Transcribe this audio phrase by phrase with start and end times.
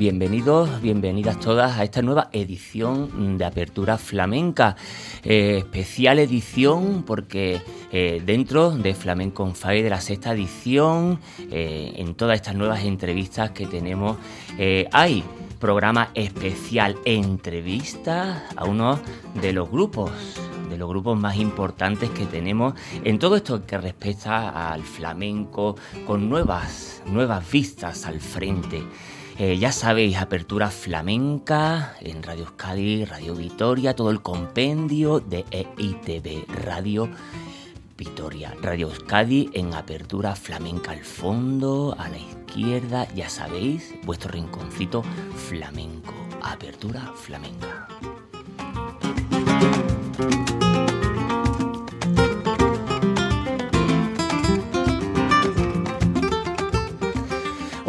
[0.00, 4.74] Bienvenidos, bienvenidas todas a esta nueva edición de Apertura Flamenca.
[5.22, 7.60] Eh, especial edición porque
[7.92, 11.20] eh, dentro de Flamenco on Fire de la sexta edición,
[11.50, 14.16] eh, en todas estas nuevas entrevistas que tenemos,
[14.90, 15.22] hay
[15.58, 18.98] programa especial entrevista a uno
[19.34, 20.10] de los grupos
[20.70, 25.76] de los grupos más importantes que tenemos en todo esto que respecta al flamenco
[26.06, 28.82] con nuevas nuevas vistas al frente.
[29.38, 36.46] Eh, ya sabéis, apertura flamenca en Radio Euskadi, Radio Vitoria, todo el compendio de EITV
[36.64, 37.08] Radio
[37.96, 38.54] Vitoria.
[38.62, 45.02] Radio Euskadi en apertura flamenca al fondo, a la izquierda, ya sabéis, vuestro rinconcito
[45.48, 46.14] flamenco.
[46.42, 47.88] Apertura flamenca.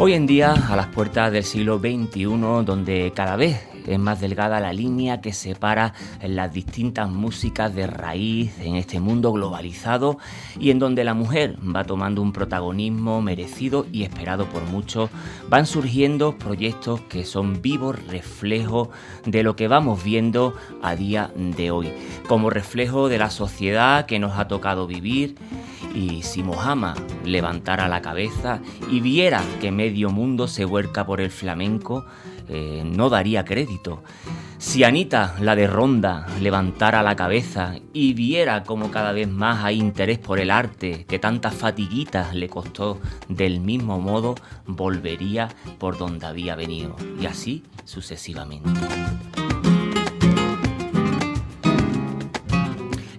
[0.04, 2.24] Hoy en día, a las puertas del siglo XXI,
[2.64, 8.58] donde cada vez es más delgada la línea que separa las distintas músicas de raíz
[8.60, 10.18] en este mundo globalizado
[10.58, 15.10] y en donde la mujer va tomando un protagonismo merecido y esperado por muchos,
[15.48, 18.88] van surgiendo proyectos que son vivos reflejos
[19.24, 21.92] de lo que vamos viendo a día de hoy,
[22.28, 25.36] como reflejo de la sociedad que nos ha tocado vivir.
[25.94, 28.60] Y si Mohammed levantara la cabeza
[28.90, 32.06] y viera que medio mundo se huerca por el flamenco,
[32.48, 34.02] eh, no daría crédito.
[34.58, 39.78] Si Anita, la de Ronda, levantara la cabeza y viera como cada vez más hay
[39.78, 44.36] interés por el arte, que tantas fatiguitas le costó, del mismo modo
[44.66, 45.48] volvería
[45.78, 48.70] por donde había venido, y así sucesivamente.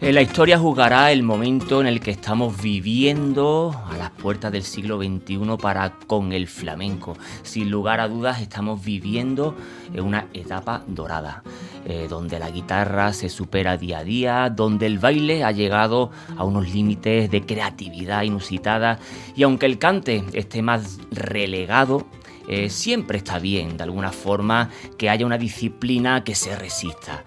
[0.04, 4.64] Eh, la historia juzgará el momento en el que estamos viviendo a las puertas del
[4.64, 7.16] siglo XXI para con el flamenco.
[7.44, 9.56] Sin lugar a dudas estamos viviendo
[9.98, 11.42] una etapa dorada,
[11.86, 16.44] eh, donde la guitarra se supera día a día, donde el baile ha llegado a
[16.44, 19.00] unos límites de creatividad inusitada
[19.38, 22.06] y aunque el cante esté más relegado,
[22.50, 27.24] eh, siempre está bien, de alguna forma, que haya una disciplina que se resista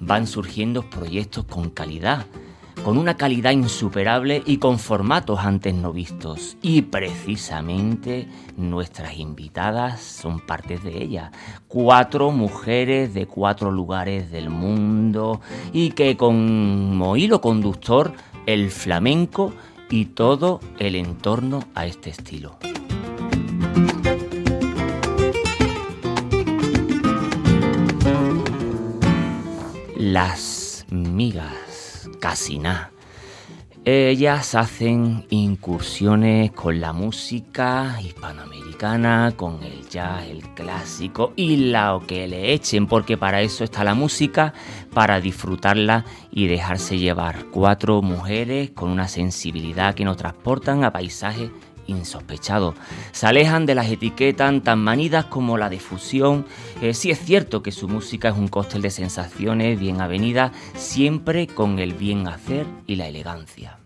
[0.00, 2.26] van surgiendo proyectos con calidad,
[2.84, 6.56] con una calidad insuperable y con formatos antes no vistos.
[6.62, 11.32] Y precisamente nuestras invitadas son partes de ella.
[11.68, 15.40] Cuatro mujeres de cuatro lugares del mundo
[15.72, 18.12] y que como hilo conductor
[18.46, 19.52] el flamenco
[19.90, 22.58] y todo el entorno a este estilo.
[30.12, 32.92] Las migas, casi nada.
[33.84, 42.28] Ellas hacen incursiones con la música hispanoamericana, con el jazz, el clásico y lo que
[42.28, 44.54] le echen, porque para eso está la música,
[44.94, 47.46] para disfrutarla y dejarse llevar.
[47.50, 51.50] Cuatro mujeres con una sensibilidad que nos transportan a paisajes
[51.86, 52.74] Insospechado,
[53.12, 56.46] Se alejan de las etiquetas tan manidas como la difusión.
[56.82, 61.46] Eh, sí es cierto que su música es un cóctel de sensaciones bien avenidas, siempre
[61.46, 63.78] con el bien hacer y la elegancia.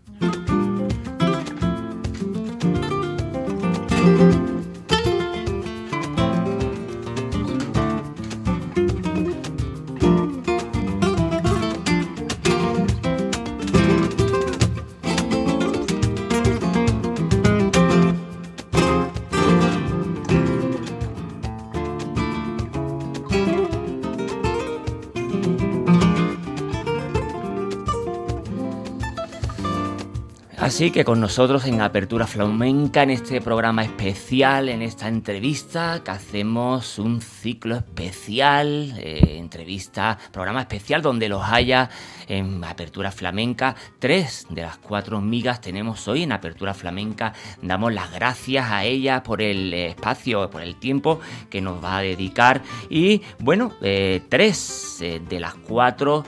[30.71, 36.11] Así que con nosotros en Apertura Flamenca, en este programa especial, en esta entrevista, que
[36.11, 41.89] hacemos un ciclo especial, eh, entrevista, programa especial donde los haya
[42.29, 43.75] en Apertura Flamenca.
[43.99, 47.33] Tres de las cuatro migas tenemos hoy en Apertura Flamenca.
[47.61, 51.19] Damos las gracias a ellas por el espacio, por el tiempo
[51.49, 52.61] que nos va a dedicar.
[52.89, 56.23] Y bueno, eh, tres eh, de las cuatro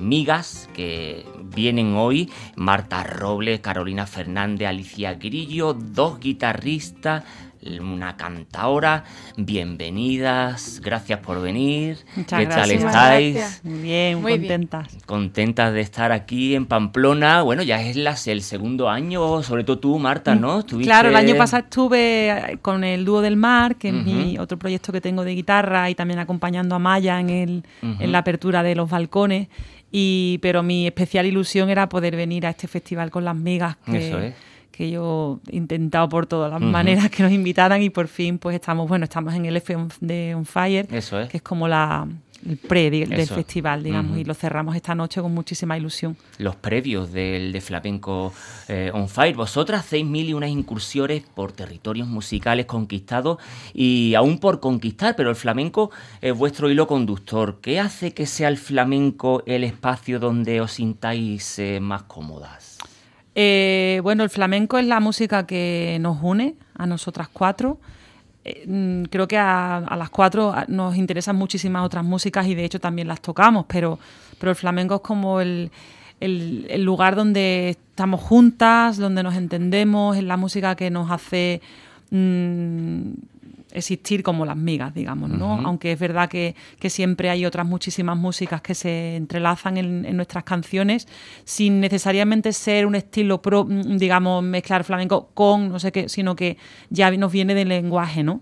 [0.00, 1.24] migas que
[1.54, 7.24] vienen hoy, Marta Robles, Carolina Fernández, Alicia Grillo, dos guitarristas,
[7.80, 9.04] una cantaora.
[9.36, 11.98] Bienvenidas, gracias por venir.
[12.14, 13.60] ¿Qué tal estáis?
[13.62, 14.96] Bien, muy contentas.
[15.04, 17.42] Contentas de estar aquí en Pamplona.
[17.42, 20.64] Bueno, ya es la, el segundo año, sobre todo tú, Marta, ¿no?
[20.64, 24.90] Claro, el año pasado estuve con el Dúo del Mar, que es mi otro proyecto
[24.92, 28.74] que tengo de guitarra, y también acompañando a Maya en, el, en la apertura de
[28.74, 29.48] los balcones.
[29.92, 34.34] Y, pero mi especial ilusión era poder venir a este festival con las migas que,
[34.70, 38.54] que yo he intentado por todas las maneras que nos invitaran y por fin pues
[38.54, 42.06] estamos, bueno, estamos en el F de On Fire, que es como la,
[42.48, 46.16] el pre del festival, digamos, y lo cerramos esta noche con muchísima ilusión.
[46.38, 48.32] Los previos del de Flamenco
[48.68, 49.36] eh, on Fire.
[49.36, 53.38] Vosotras hacéis mil y unas incursiones por territorios musicales conquistados
[53.74, 55.90] y aún por conquistar, pero el flamenco
[56.20, 57.58] es vuestro hilo conductor.
[57.60, 62.78] ¿Qué hace que sea el flamenco el espacio donde os sintáis eh, más cómodas?
[63.34, 67.78] Eh, bueno, el flamenco es la música que nos une a nosotras cuatro.
[68.44, 72.80] Eh, mm, creo que a, las cuatro nos interesan muchísimas otras músicas y de hecho
[72.80, 73.98] también las tocamos, pero,
[74.38, 75.70] pero el flamenco es como el,
[76.20, 81.60] el, lugar donde estamos juntas, donde nos entendemos, es la música que nos hace
[82.10, 83.12] mm,
[83.72, 85.60] existir como las migas, digamos, ¿no?
[85.64, 86.54] Aunque es verdad que,
[86.88, 91.06] siempre hay otras muchísimas músicas que se entrelazan en, nuestras canciones
[91.44, 96.34] sin necesariamente ser un estilo, pro, mm, digamos, mezclar flamenco con no sé qué, sino
[96.34, 96.56] que
[96.90, 98.40] ya nos viene del lenguaje, ¿no?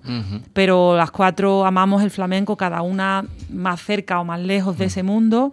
[0.53, 5.03] Pero las cuatro amamos el flamenco, cada una más cerca o más lejos de ese
[5.03, 5.53] mundo,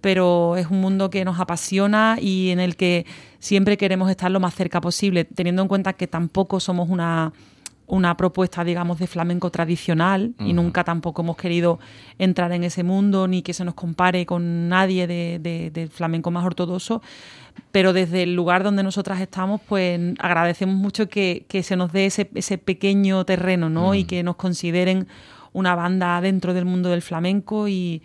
[0.00, 3.06] pero es un mundo que nos apasiona y en el que
[3.38, 7.32] siempre queremos estar lo más cerca posible, teniendo en cuenta que tampoco somos una
[7.86, 11.78] una propuesta, digamos, de flamenco tradicional y nunca tampoco hemos querido
[12.18, 16.44] entrar en ese mundo ni que se nos compare con nadie de, del flamenco más
[16.44, 17.02] ortodoxo.
[17.70, 22.30] Pero desde el lugar donde nosotras estamos, pues agradecemos mucho que, se nos dé ese,
[22.34, 23.94] ese, pequeño terreno, ¿no?
[23.94, 25.06] Y que nos consideren
[25.52, 28.02] una banda dentro del mundo del flamenco y,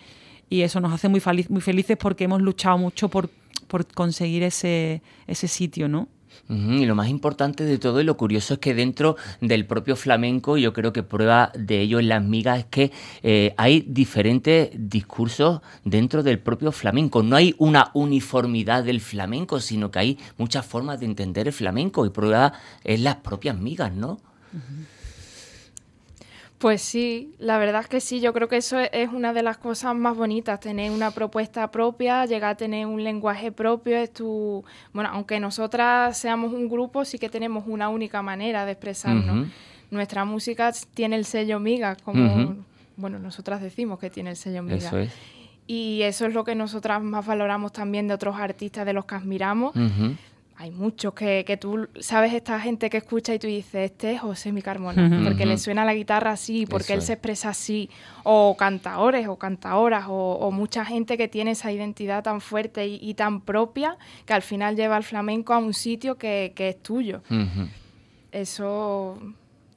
[0.51, 3.29] eso nos hace muy, muy felices porque hemos luchado mucho por,
[3.67, 6.07] por conseguir ese, ese sitio, ¿no?
[6.49, 10.57] Y lo más importante de todo y lo curioso es que dentro del propio flamenco,
[10.57, 12.91] yo creo que prueba de ello en las migas, es que
[13.21, 17.21] eh, hay diferentes discursos dentro del propio flamenco.
[17.21, 22.03] No hay una uniformidad del flamenco, sino que hay muchas formas de entender el flamenco
[22.07, 22.53] y prueba
[22.83, 24.19] es las propias migas, ¿no?
[26.59, 29.57] Pues sí, la verdad es que sí, yo creo que eso es una de las
[29.57, 34.65] cosas más bonitas, tener una propuesta propia, llegar a tener un lenguaje propio, es tu,
[34.91, 39.47] bueno, aunque nosotras seamos un grupo, sí que tenemos una única manera de expresarnos.
[39.89, 42.57] Nuestra música tiene el sello miga, como,
[42.97, 44.75] bueno, nosotras decimos que tiene el sello miga.
[44.75, 45.13] Eso es.
[45.65, 49.15] Y eso es lo que nosotras más valoramos también de otros artistas de los que
[49.15, 49.73] admiramos
[50.59, 54.19] hay muchos que, que, tú sabes esta gente que escucha y tú dices, este es
[54.19, 57.89] José Mi Carmona, porque le suena la guitarra así, porque él se expresa así,
[58.25, 63.39] o cantaores o cantaoras, o, mucha gente que tiene esa identidad tan fuerte y, tan
[63.39, 67.21] propia que al final lleva el flamenco a un sitio que, que es tuyo.
[68.33, 69.17] Eso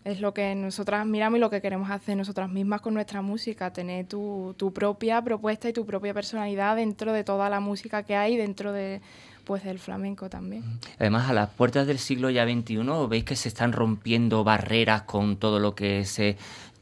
[0.04, 3.72] es lo que nosotras miramos y lo que queremos hacer nosotras mismas con nuestra música,
[3.72, 8.16] tener tu, tu propia propuesta y tu propia personalidad dentro de toda la música que
[8.16, 9.00] hay, dentro de
[9.44, 10.64] pues del flamenco también.
[10.98, 15.36] Además, a las puertas del siglo ya XXI, veis que se están rompiendo barreras con
[15.36, 16.36] todo lo que se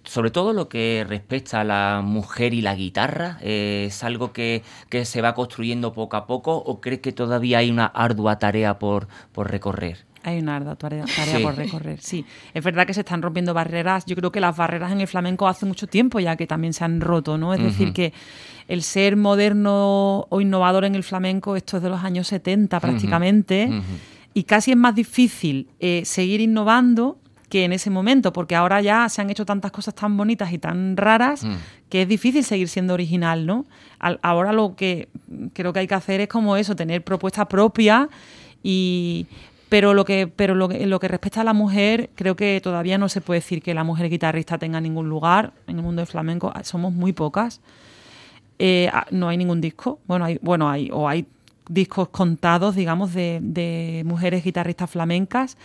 [0.05, 4.62] sobre todo lo que respecta a la mujer y la guitarra, eh, ¿es algo que,
[5.05, 9.09] se va construyendo poco a poco o cree que todavía hay una ardua tarea por,
[9.33, 10.10] por recorrer?
[10.23, 11.07] Hay una ardua tarea,
[11.43, 12.27] por recorrer, sí.
[12.53, 14.05] Es verdad que se están rompiendo barreras.
[14.05, 16.85] Yo creo que las barreras en el flamenco hace mucho tiempo ya que también se
[16.85, 17.55] han roto, ¿no?
[17.55, 18.12] Es decir, que
[18.69, 23.71] el ser moderno o innovador en el flamenco, esto es de los años 70 prácticamente,
[24.35, 29.09] y casi es más difícil eh, seguir innovando que en ese momento, porque ahora ya
[29.09, 31.55] se han hecho tantas cosas tan bonitas y tan raras mm.
[31.89, 33.67] que es difícil seguir siendo original, ¿no?
[34.23, 35.09] ahora lo que
[35.53, 38.09] creo que hay que hacer es como eso, tener propuesta propia
[38.62, 39.27] y
[39.71, 42.99] pero lo que, pero lo que, lo que respecta a la mujer, creo que todavía
[42.99, 46.09] no se puede decir que la mujer guitarrista tenga ningún lugar en el mundo del
[46.09, 46.50] flamenco.
[46.53, 47.61] Ah, somos muy pocas.
[48.59, 50.00] Eh, ah, no hay ningún disco.
[50.09, 51.25] Bueno, hay, bueno, hay, o hay
[51.69, 55.57] discos contados, digamos, de, mujeres guitarristas flamencas.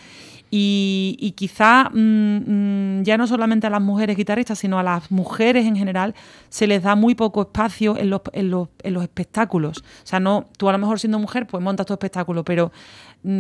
[0.52, 5.66] Y, quizá mm, mm, ya no solamente a las mujeres guitarristas, sino a las mujeres
[5.66, 6.14] en general
[6.50, 9.80] se les da muy poco espacio en los, en los, en los espectáculos.
[9.80, 12.72] O sea, no, tú a lo mejor siendo mujer, pues montas tu espectáculo, pero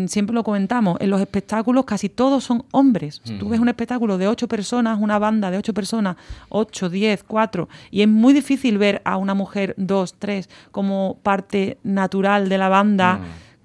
[0.08, 3.22] siempre lo comentamos, en los espectáculos casi todos son hombres.
[3.40, 6.16] Tú ves un espectáculo de ocho personas, una banda de ocho personas,
[6.50, 11.78] ocho, diez, cuatro, y es muy difícil ver a una mujer dos, tres como parte
[11.84, 13.20] natural de la banda.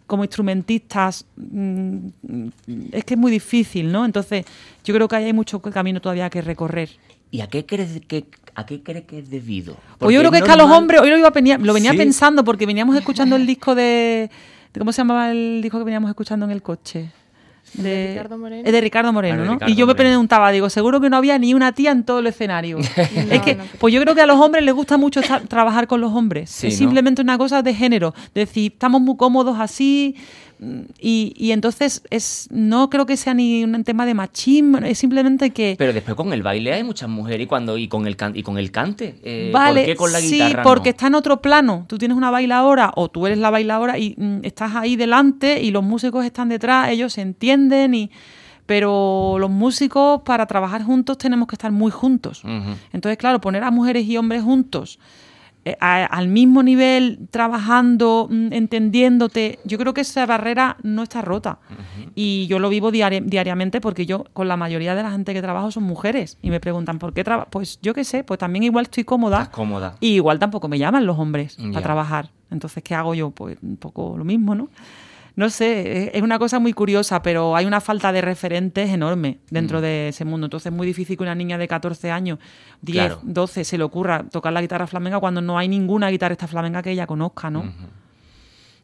[0.07, 2.09] como instrumentistas, mm,
[2.91, 4.05] es que es muy difícil, ¿no?
[4.05, 4.45] Entonces,
[4.83, 6.91] yo creo que hay mucho camino todavía que recorrer.
[7.31, 8.25] ¿Y a qué crees que,
[8.57, 9.77] a qué crees que es debido?
[9.99, 12.43] Pues yo creo que es que a los hombres, hoy lo, iba lo venía pensando
[12.43, 14.31] porque veníamos escuchando el disco de,
[14.79, 17.11] ¿Cómo se llamaba el disco que veníamos escuchando en el coche?
[17.75, 18.63] De, Ricardo Moreno.
[18.67, 19.59] Es de Ricardo Moreno, ¿no?
[19.67, 22.27] y yo me preguntaba, digo, seguro que no había ni una tía en todo el
[22.27, 22.79] escenario.
[22.97, 26.13] es que, pues yo creo que a los hombres les gusta mucho trabajar con los
[26.13, 26.65] hombres.
[26.65, 28.15] es simplemente una cosa de género.
[28.35, 30.17] decir, estamos muy cómodos así,
[30.99, 35.51] y, y, entonces es no creo que sea ni un tema de machismo, es simplemente
[35.51, 35.75] que...
[35.79, 38.59] Pero después con el baile hay muchas mujeres y cuando y con el, y con
[38.59, 39.17] el cante.
[39.23, 41.87] Eh, vale, ¿por qué con la sí, porque está en otro plano.
[41.89, 45.71] Tú tienes una bailadora o tú eres la bailadora y mm, estás ahí delante y
[45.71, 48.11] los músicos están detrás, ellos se entienden y
[48.67, 52.43] pero los músicos para trabajar juntos tenemos que estar muy juntos.
[52.93, 55.01] Entonces, claro, poner a mujeres y hombres juntos
[55.65, 61.59] eh, al mismo nivel, trabajando, mm, entendiéndote, yo creo que esa barrera no está rota.
[62.15, 65.71] Y yo lo vivo diariamente porque yo con la mayoría de la gente que trabajo
[65.71, 67.49] son mujeres y me preguntan por qué trabajo.
[67.51, 69.51] Pues yo qué sé, pues también igual estoy cómoda.
[69.51, 69.97] cómoda.
[70.01, 72.31] Y igual tampoco me llaman los hombres a trabajar.
[72.51, 73.31] Entonces, ¿qué hago yo?
[73.31, 74.69] Pues un poco lo mismo, ¿no?
[75.37, 79.79] No sé, es una cosa muy curiosa, pero hay una falta de referentes enorme dentro
[79.79, 79.83] mm.
[79.83, 80.47] de ese mundo.
[80.47, 82.39] Entonces es muy difícil que una niña de 14 años,
[82.83, 86.83] 10, 12, se le ocurra tocar la guitarra flamenca cuando no hay ninguna guitarrista flamenca
[86.83, 87.73] que ella conozca, ¿no?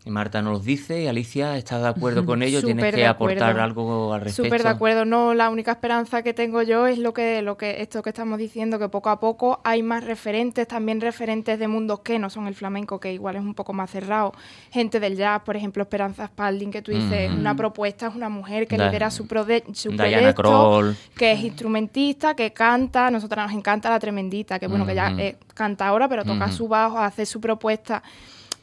[0.07, 2.63] Marta nos dice, Alicia, ¿estás de acuerdo con ello?
[2.63, 4.45] ¿Tienes que aportar algo al respecto?
[4.45, 5.05] Súper de acuerdo.
[5.05, 8.39] No, la única esperanza que tengo yo es lo que, lo que esto que estamos
[8.39, 12.47] diciendo, que poco a poco hay más referentes, también referentes de mundos que no son
[12.47, 14.33] el flamenco, que igual es un poco más cerrado.
[14.71, 18.69] Gente del jazz, por ejemplo, Esperanza Spalding, que tú dices, una propuesta es una mujer
[18.69, 19.25] que lidera su,
[19.73, 23.09] su proyecto, que es instrumentista, que canta.
[23.09, 25.15] A nosotras nos encanta la tremendita, que bueno, que ya
[25.55, 28.03] canta ahora, pero toca su bajo, hace su propuesta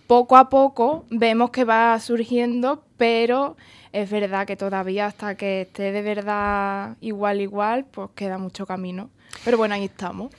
[0.07, 3.55] poco a poco vemos que va surgiendo, pero
[3.91, 9.09] es verdad que todavía hasta que esté de verdad igual, igual, pues queda mucho camino.
[9.45, 10.31] Pero bueno, ahí estamos.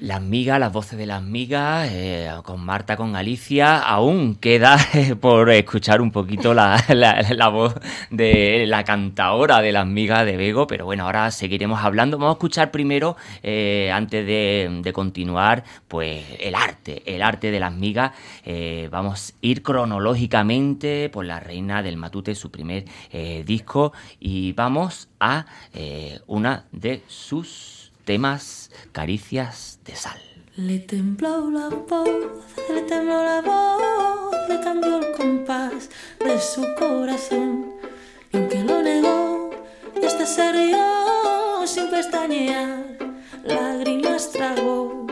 [0.00, 5.16] Las migas, las voces de las migas, eh, con Marta, con Alicia, aún queda eh,
[5.16, 6.76] por escuchar un poquito la,
[7.52, 7.74] voz
[8.10, 12.16] de la cantadora de las migas de Bego, pero bueno, ahora seguiremos hablando.
[12.16, 17.72] Vamos a escuchar primero, eh, antes de, continuar, pues el arte, el arte de las
[17.72, 18.12] migas.
[18.90, 22.84] vamos a ir cronológicamente por la reina del Matute, su primer
[23.44, 25.46] disco, y vamos a
[26.26, 27.77] una de sus
[28.08, 30.18] temas Caricias de Sal.
[30.56, 32.08] Le tembló la voz,
[32.72, 37.66] le tembló la voz, le cambió el compás de su corazón.
[38.32, 39.50] Y aunque lo negó,
[40.02, 42.96] este se rió sin pestañear.
[43.44, 45.06] Lágrimas tragó,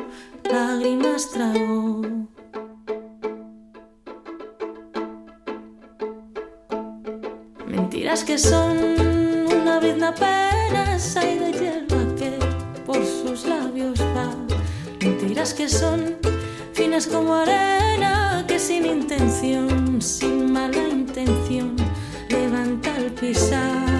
[0.50, 2.00] lágrimas tragó.
[7.66, 8.78] Mentiras que son
[9.52, 11.95] una vida apenas hay de hierba
[12.96, 14.34] por sus labios va.
[15.00, 16.16] Mentiras que son
[16.72, 21.76] finas como arena, que sin intención, sin mala intención,
[22.28, 23.95] levanta el pisar.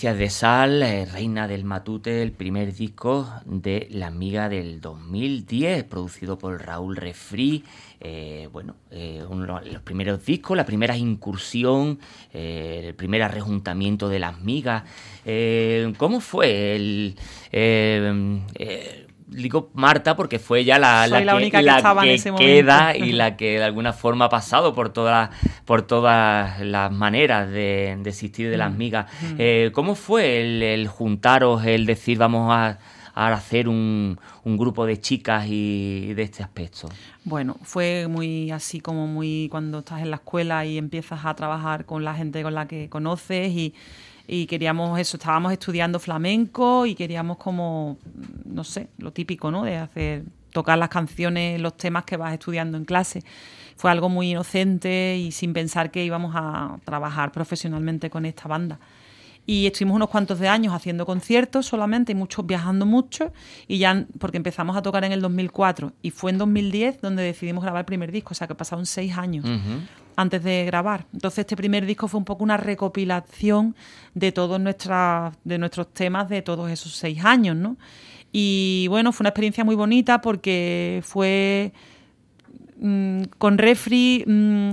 [0.00, 6.38] De Sal, eh, Reina del Matute, el primer disco de La Amiga del 2010, producido
[6.38, 7.64] por Raúl Refri.
[8.00, 11.98] Eh, bueno, eh, uno de los primeros discos, la primera incursión,
[12.32, 14.84] el primer arrejuntamiento de las migas.
[15.98, 17.16] ¿Cómo fue el,
[19.28, 23.12] digo Marta porque fue ella la, la, que, única que, la en ese queda y
[23.12, 25.30] la que de alguna forma ha pasado por todas
[25.64, 28.76] por todas las maneras de, existir de las mm.
[28.76, 29.06] migas.
[29.20, 29.34] Mm.
[29.38, 32.78] Eh, ¿Cómo fue el, juntaros, el decir vamos a,
[33.14, 36.88] hacer un, un, grupo de chicas y de este aspecto?
[37.24, 41.84] Bueno, fue muy así como muy cuando estás en la escuela y empiezas a trabajar
[41.84, 43.74] con la gente con la que conoces y
[44.30, 47.96] y queríamos eso, estábamos estudiando flamenco y queríamos como,
[48.44, 49.64] no sé, lo típico, ¿no?
[49.64, 53.22] De hacer, tocar las canciones, los temas que vas estudiando en clase.
[53.76, 58.78] Fue algo muy inocente y sin pensar que íbamos a trabajar profesionalmente con esta banda.
[59.46, 63.32] Y estuvimos unos cuantos de años haciendo conciertos solamente y muchos viajando mucho.
[63.66, 67.64] Y ya, porque empezamos a tocar en el 2004 y fue en 2010 donde decidimos
[67.64, 69.46] grabar el primer disco, o sea que pasaron seis años
[70.18, 71.06] antes de grabar.
[71.12, 73.76] Entonces este primer disco fue un poco una recopilación
[74.14, 74.60] de todos
[75.44, 77.76] de nuestros temas de todos esos seis años, ¿no?
[78.32, 81.72] Y bueno, fue una experiencia muy bonita porque fue
[82.80, 84.70] mm, con Refri mm,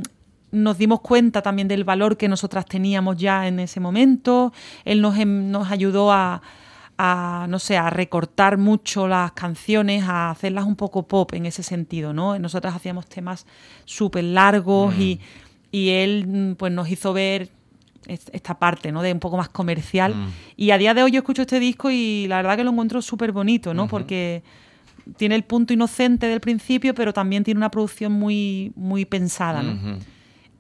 [0.52, 4.52] nos dimos cuenta también del valor que nosotras teníamos ya en ese momento.
[4.84, 6.42] Él nos, em, nos ayudó a,
[6.98, 12.14] no sé, a recortar mucho las canciones, a hacerlas un poco pop en ese sentido,
[12.14, 12.38] ¿no?
[12.40, 13.46] Nosotras hacíamos temas
[13.86, 15.20] súper largos y,
[15.72, 15.78] mm.
[15.78, 17.50] él mm, pues nos hizo ver
[18.08, 19.02] esta parte, ¿no?
[19.02, 20.16] De un poco más comercial.
[20.16, 20.28] Mm.
[20.58, 23.02] Y a día de hoy yo escucho este disco y la verdad que lo encuentro
[23.02, 23.88] súper bonito, ¿no?
[23.88, 24.44] Porque
[25.18, 29.98] tiene el punto inocente del principio, pero también tiene una producción muy, muy pensada, ¿no?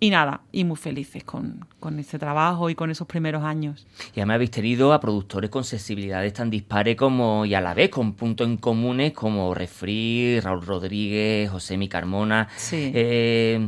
[0.05, 3.87] Y nada, y muy felices con, con este trabajo y con esos primeros años.
[4.13, 7.89] Y además habéis tenido a productores con sensibilidades tan dispares como, y a la vez
[7.89, 12.49] con puntos en comunes como Refri, Raúl Rodríguez, José Mi Carmona.
[12.55, 12.91] Sí.
[12.93, 13.67] Eh,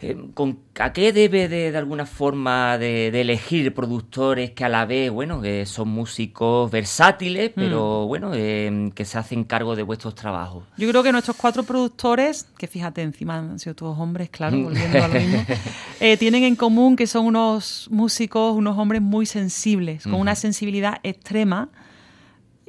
[0.00, 5.10] eh, ¿con, ¿A qué debe de, alguna forma de, elegir productores que a la vez,
[5.10, 8.08] bueno, que son músicos versátiles, pero mm.
[8.08, 10.64] bueno, eh, que se hacen cargo de vuestros trabajos?
[10.76, 14.64] Yo creo que nuestros cuatro productores, que fíjate, encima han sido todos hombres, claro, mm.
[14.64, 15.44] volviendo a lo mismo,
[16.00, 21.00] eh, tienen en común que son unos músicos, unos hombres muy sensibles, con una sensibilidad
[21.02, 21.70] extrema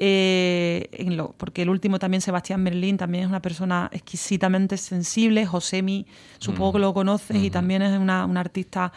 [0.02, 0.90] eh,
[1.38, 5.46] porque el último también, Sebastián Merlín, también es una persona exquisitamente sensible.
[5.46, 6.06] Josemi,
[6.38, 8.94] supongo que lo conoces y también es una, artista.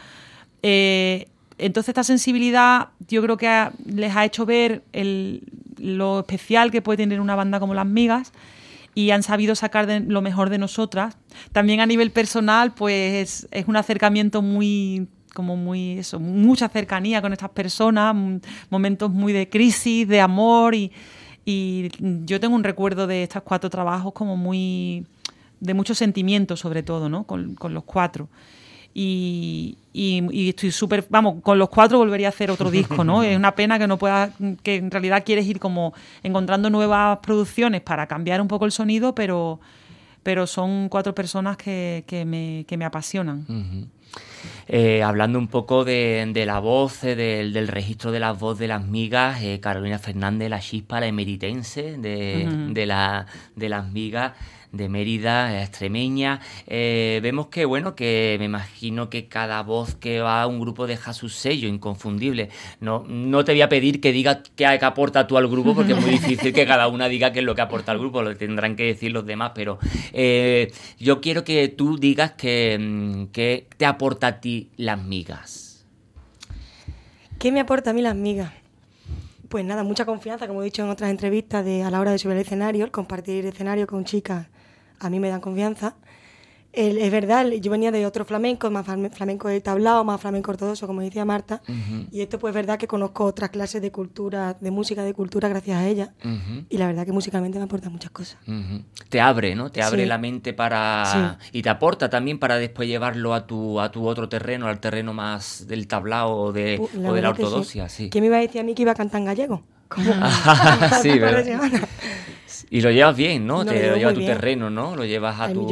[0.63, 1.27] Eh,
[1.59, 4.85] entonces, esta sensibilidad yo creo que les ha hecho ver
[5.79, 8.33] lo especial que puede tener una banda como Las Migas
[8.95, 11.17] y han sabido sacar lo mejor de nosotras.
[11.51, 17.33] También a nivel personal, pues es un acercamiento muy como muy eso, mucha cercanía con
[17.33, 18.15] estas personas,
[18.71, 20.93] momentos muy de crisis, de amor y,
[21.45, 25.05] yo tengo un recuerdo de estos cuatro trabajos como muy
[25.59, 27.25] de mucho sentimiento sobre todo, ¿no?
[27.25, 28.29] Con, los cuatro.
[28.95, 33.25] Y, estoy súper, vamos, con los cuatro volvería a hacer otro disco, ¿no?
[33.25, 37.81] es una pena que no pueda, que en realidad quieres ir como encontrando nuevas producciones
[37.81, 39.59] para cambiar un poco el sonido, pero,
[40.23, 43.91] pero son cuatro personas que, que, me, que me apasionan.
[44.69, 48.85] Eh, hablando un poco de, la voz, eh, del, registro de la voz de las
[48.85, 54.33] migas, eh, Carolina Fernández, la chispa, la emeritense de, de, la, de las migas
[54.73, 56.41] de Mérida, extremeña.
[56.67, 60.87] Eh, vemos que, bueno, que me imagino que cada voz que va a un grupo
[60.87, 62.49] deja su sello inconfundible.
[62.81, 66.01] No, no te voy a pedir que digas qué, aporta tú al grupo, porque es
[66.01, 68.75] muy difícil que cada una diga qué es lo que aporta al grupo, lo tendrán
[68.75, 69.79] que decir los demás, pero
[70.13, 75.85] eh, yo quiero que tú digas que, mm, que te aporta a ti las migas.
[77.39, 78.53] ¿Qué me aporta a mí las migas?
[79.49, 82.19] Pues nada, mucha confianza, como he dicho en otras entrevistas, de, a la hora de
[82.19, 84.47] subir el escenario, el compartir escenario con chicas
[85.07, 85.95] a mí me dan confianza.
[86.73, 91.03] es verdad, yo venía de otro flamenco, más flamenco del tablao, más flamenco ortodoxo, como
[91.03, 91.61] decía Marta,
[92.11, 95.49] y esto pues es verdad que conozco otras clases de cultura, de música de cultura
[95.49, 96.15] gracias a ella,
[96.71, 98.39] y la verdad que musicalmente me aporta muchas cosas.
[99.11, 99.71] Te abre, ¿no?
[99.71, 101.39] Te abre la mente para...
[101.53, 105.13] y te aporta también para después llevarlo a tu, a tu otro terreno, al terreno
[105.13, 108.09] más del tablao o de, la, de la ortodoxia, sí.
[108.09, 109.63] ¿Quién me iba a decir a mí que iba a cantar en gallego?
[111.03, 111.89] sí, ¿verdad?
[112.71, 113.65] Y lo llevas bien, ¿no?
[113.65, 114.97] Te lo, llevas a tu terreno, ¿no?
[114.97, 115.67] Lo llevas a tu...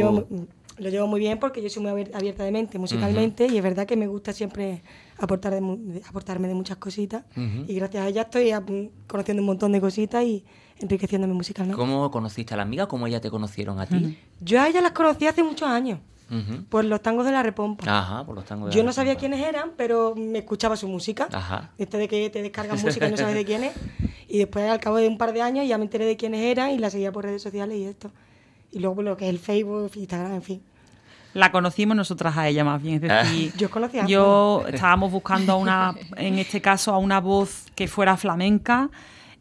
[0.79, 3.63] lo llevo muy bien porque yo soy muy abier- abierta de mente musicalmente y es
[3.63, 4.83] verdad que me gusta siempre
[5.19, 7.25] aportar de aportarme de muchas cositas
[7.69, 8.63] y gracias a ella estoy ah,
[9.07, 10.43] conociendo un montón de cositas y
[10.79, 11.79] enriqueciéndome musicalmente.
[11.79, 12.87] ¿Cómo conociste a la amiga?
[12.87, 14.17] ¿Cómo ella te conocieron a ti?
[14.41, 15.99] Yo a ella las conocí hace muchos años
[16.69, 17.85] Por los tangos de la Repompa.
[17.87, 19.37] Ajá, por los tangos de Yo la no sabía Repompa.
[19.37, 21.29] quiénes eran, pero me escuchaba su música.
[21.33, 21.71] Ajá.
[21.77, 23.73] Este de que te descargan música y no sabes de quién es.
[24.29, 26.71] Y después, al cabo de un par de años, ya me enteré de quiénes eran
[26.71, 28.13] y la seguía por redes sociales y esto.
[28.71, 30.63] Y luego por lo que es el Facebook, Instagram, en fin.
[31.35, 35.53] La conocimos nosotras a ella más bien, es decir, Yo os conocía yo estábamos buscando
[35.53, 38.91] a una, en este caso, a una voz que fuera flamenca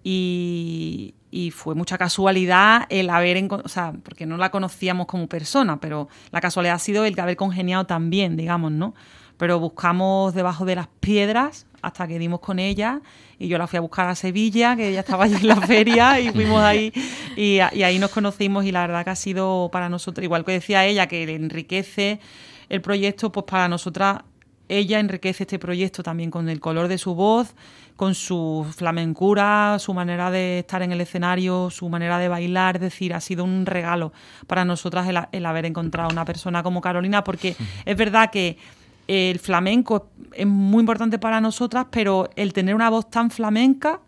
[0.04, 5.80] y, y fue mucha casualidad el haber, o sea, porque no la conocíamos como persona,
[5.80, 8.96] pero la casualidad ha sido el que haber congeniado también, digamos, ¿no?
[9.38, 13.02] Pero buscamos debajo de las piedras hasta que dimos con ella
[13.38, 16.20] y yo la fui a buscar a Sevilla, que ella estaba allí en la feria
[16.20, 16.92] y fuimos ahí
[17.38, 20.54] y, y ahí nos conocimos y la verdad que ha sido para nosotros, igual que
[20.54, 22.20] decía ella, que le enriquece
[22.68, 24.24] el proyecto, pues para nosotras
[24.70, 27.56] ella enriquece este proyecto también con el color de su voz,
[27.96, 32.78] con su flamencura, su manera de estar en el escenario, su manera de bailar.
[32.78, 34.14] Es decir, ha sido un regalo
[34.48, 38.58] para nosotras el, el haber encontrado una persona como Carolina, porque es verdad que
[39.08, 44.02] el flamenco es muy importante para nosotras, pero el tener una voz tan flamenca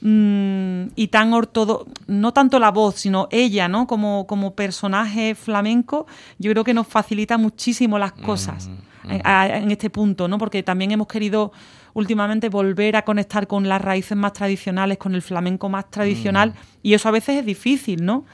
[0.00, 3.86] mm, y tan ortodoxa, no tanto la voz, sino ella, ¿no?
[3.86, 6.06] Como, como personaje flamenco,
[6.38, 8.68] yo creo que nos facilita muchísimo las cosas
[9.08, 10.38] en, a- en este punto, ¿no?
[10.38, 11.52] Porque también hemos querido
[11.94, 16.94] últimamente volver a conectar con las raíces más tradicionales, con el flamenco más tradicional, y
[16.94, 18.24] eso a veces es difícil, ¿no?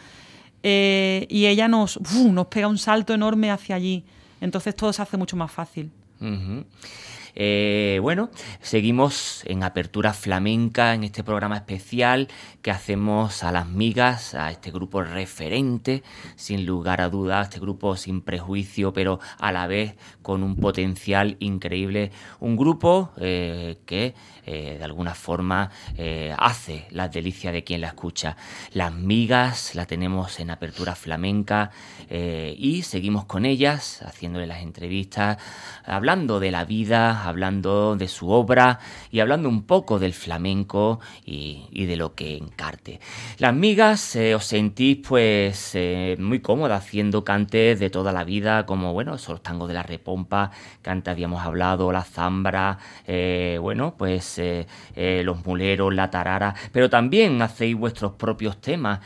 [0.64, 2.14] Eh, y ella nos, ¡uf!
[2.32, 4.04] nos pega un salto enorme hacia allí.
[4.40, 5.90] Entonces todo se hace mucho más fácil.
[7.34, 12.28] Eh, bueno, seguimos en Apertura Flamenca, en este programa especial
[12.60, 16.02] que hacemos a las migas, a este grupo referente,
[16.36, 21.36] sin lugar a dudas, este grupo sin prejuicio, pero a la vez con un potencial
[21.40, 22.12] increíble.
[22.38, 24.14] Un grupo eh, que
[24.44, 25.70] eh, de alguna forma
[26.36, 28.36] hace las delicias de quien la escucha.
[28.72, 31.70] Las migas la tenemos en Apertura Flamenca
[32.10, 35.38] y seguimos con ellas, haciéndole las entrevistas,
[35.84, 38.78] hablando de la vida, hablando de su obra
[39.10, 43.00] y hablando un poco del flamenco y, de lo que encarte.
[43.38, 48.66] Las migas eh, os sentís pues eh, muy cómodas haciendo cantes de toda la vida,
[48.66, 50.50] como bueno, esos tangos de la repompa
[50.82, 54.40] que antes habíamos hablado, la zambra, eh, bueno, pues
[54.96, 59.00] los muleros, la tarara, pero también hacéis vuestros propios temas.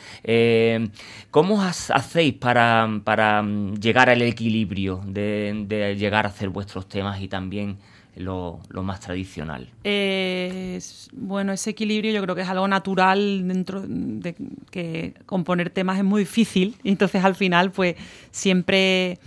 [1.30, 7.78] ¿Cómo hacéis para, mm, llegar al equilibrio de llegar a hacer vuestros temas y también
[8.16, 9.68] lo, más tradicional?
[9.84, 10.80] Eh,
[11.12, 14.34] bueno, ese equilibrio yo creo que es algo natural dentro de
[14.70, 16.76] que componer temas es muy difícil.
[16.84, 17.96] Entonces al final, pues
[18.30, 19.18] siempre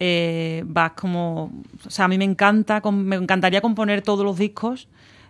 [0.00, 1.52] eh, vas como.
[1.86, 4.88] O sea, a mí me encanta, me encantaría componer todos los discos,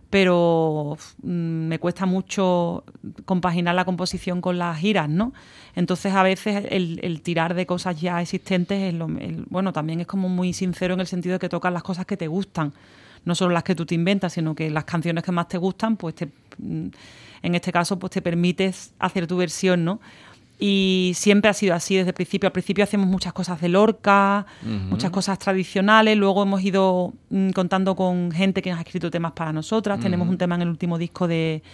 [0.08, 2.84] pero mm, me cuesta mucho
[3.26, 5.32] compaginar la composición con las giras, ¿no?
[5.74, 9.08] Entonces a veces el, el tirar de cosas ya existentes es lo,
[9.48, 12.16] bueno, también es como muy sincero en el sentido de que tocas las cosas que
[12.16, 12.72] te gustan,
[13.24, 15.96] no solo las que tú te inventas, sino que las canciones que más te gustan,
[15.96, 16.26] pues te,
[16.58, 16.88] mm,
[17.42, 20.00] en este caso, pues te permites hacer tu versión, ¿no?
[20.58, 22.46] Y siempre ha sido así desde el principio.
[22.46, 26.16] Al principio hacemos muchas cosas de Lorca, muchas cosas tradicionales.
[26.16, 29.98] Luego hemos ido mm, contando con gente que nos ha escrito temas para nosotras.
[29.98, 31.64] Tenemos un tema en el último disco de,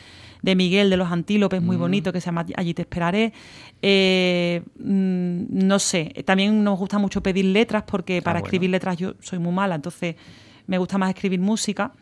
[0.40, 3.34] de Miguel de los Antílopes, muy bonito, que se llama Allí te esperaré.
[3.82, 8.46] Eh, mm, no sé, también nos gusta mucho pedir letras porque para bueno.
[8.46, 10.16] escribir letras yo soy muy mala, entonces
[10.68, 11.92] me gusta más escribir música.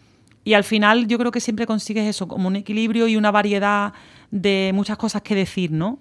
[0.44, 3.94] Y al final yo creo que siempre consigues eso, como un equilibrio y una variedad
[4.31, 5.98] de muchas cosas que decir, ¿no?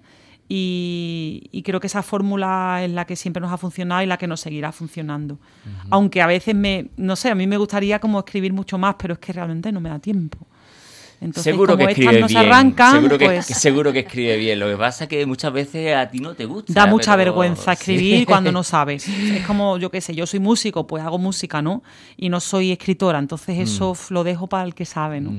[0.48, 4.16] Y, y creo que esa fórmula es la que siempre nos ha funcionado y la
[4.16, 5.38] que nos seguirá funcionando.
[5.90, 9.14] Aunque a veces me, no sé, a mí me gustaría como escribir mucho más, pero
[9.14, 10.46] es que realmente no me da tiempo.
[11.18, 12.46] Entonces, seguro como que estas escribe no se bien.
[12.52, 14.58] arrancan, seguro, que, pues que seguro que escribe bien.
[14.60, 16.72] Lo que pasa es que muchas veces a ti no te gusta.
[16.74, 17.92] da mucha pero- vergüenza sí.
[17.94, 19.08] escribir cuando no sabes.
[19.08, 21.82] Es como, yo qué sé, yo soy músico, pues hago música, ¿no?
[22.18, 25.32] Y no soy escritora, entonces eso f- lo dejo para el que sabe, ¿no?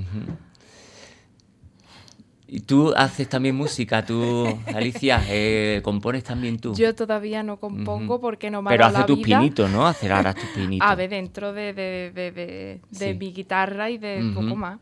[2.49, 4.05] ¿Y tú haces también música?
[4.05, 6.73] ¿Tú, Alicia, eh, compones también tú?
[6.75, 9.39] Yo todavía no compongo porque no me Pero hace la tus vida.
[9.39, 9.85] pinitos, ¿no?
[9.85, 10.87] Hacer ahora tus pinitos.
[10.89, 13.17] A ver, dentro de, de, de, de- de Sí.
[13.19, 14.79] mi guitarra y de poco más.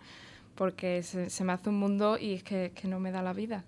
[0.55, 3.33] Porque se, se me hace un mundo y es que, que no me da la
[3.33, 3.65] vida.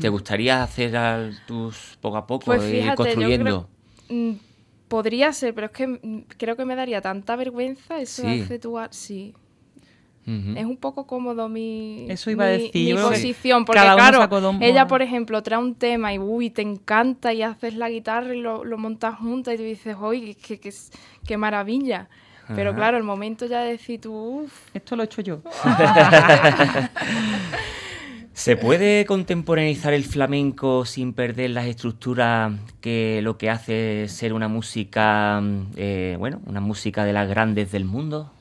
[0.00, 3.68] ¿Te gustaría hacer al- tus poco a poco, Pues ir fíjate, construyendo?
[4.08, 4.32] Mm,
[4.88, 8.38] Podría ser, pero es que mm, creo que me daría tanta vergüenza eso Sí.
[8.38, 9.34] de hacer tu ar- Sí.
[10.26, 14.26] Es un poco cómodo mi, Eso iba a mi- decir, posición, porque claro,
[14.62, 18.40] ella por ejemplo trae un tema y uy, te encanta y haces la guitarra y
[18.40, 19.94] lo, lo montas juntas y tú dices,
[20.42, 20.72] qué, qué,
[21.26, 22.08] qué maravilla.
[22.48, 22.76] Pero Ajá.
[22.78, 24.12] claro, el momento ya de decir tú,
[24.44, 25.40] uff, Esto lo he hecho yo.
[28.32, 34.48] ¿Se puede contemporaneizar el flamenco sin perder las estructuras que lo que hace ser una
[34.48, 38.32] música, mm, eh, bueno, una música de las grandes del mundo?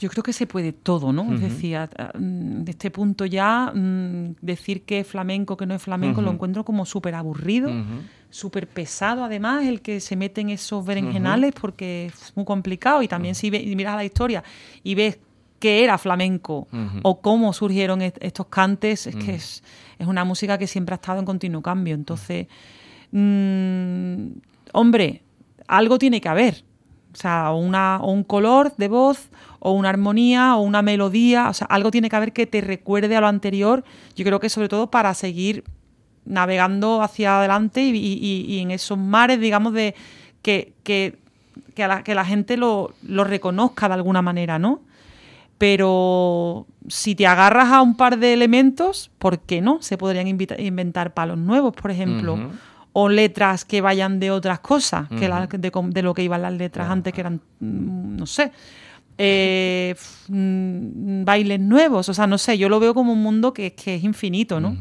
[0.00, 1.32] Yo creo que se puede todo, ¿no?
[1.32, 5.64] Es decir, a- a- mm, de este punto ya mm, decir que es flamenco, que
[5.66, 7.70] no es flamenco, lo encuentro como súper aburrido.
[8.30, 13.08] Súper pesado además el que se mete en esos berenjenales porque es muy complicado y
[13.08, 14.44] también si ve- y miras la historia
[14.84, 15.18] y ves
[15.58, 16.68] qué era flamenco
[17.02, 19.62] o cómo surgieron est- estos cantes, es que es,
[19.98, 21.94] es una música que siempre ha estado en continuo cambio.
[21.94, 22.46] Entonces,
[23.12, 24.26] mm,
[24.72, 25.22] hombre,
[25.66, 26.64] algo tiene que haber.
[27.12, 31.48] O sea, una, o un color de voz, o una armonía, o una melodía.
[31.48, 33.82] O sea, algo tiene que haber que te recuerde a lo anterior.
[34.14, 35.64] Yo creo que sobre todo para seguir
[36.28, 39.94] navegando hacia adelante y, y- y- en esos mares, digamos, de
[40.42, 41.18] que, que,
[41.74, 44.82] que, a la, que la gente lo, lo reconozca de alguna manera, ¿no?
[45.58, 49.82] Pero si te agarras a un par de elementos, ¿por qué no?
[49.82, 52.36] Se podrían inventar palos nuevos, por ejemplo.
[52.92, 56.88] O letras que vayan de otras cosas, que la- de, lo que iban las letras
[56.90, 58.50] antes, que eran, mm, no sé,
[59.18, 59.94] eh,
[60.28, 62.08] mm, bailes nuevos.
[62.08, 64.76] O sea, no sé, yo lo veo como un mundo que, que es infinito, ¿no?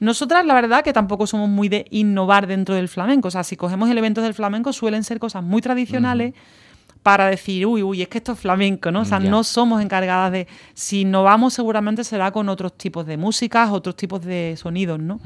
[0.00, 3.28] Nosotras, la verdad, que tampoco somos muy de innovar dentro del flamenco.
[3.28, 6.34] O sea, si cogemos elementos del flamenco, suelen ser cosas muy tradicionales
[7.02, 9.02] para decir, uy, uy, es que esto es flamenco, ¿no?
[9.02, 10.48] O sea, no somos encargadas de.
[10.74, 15.20] Si innovamos, seguramente será con otros tipos de músicas, otros tipos de sonidos, ¿no?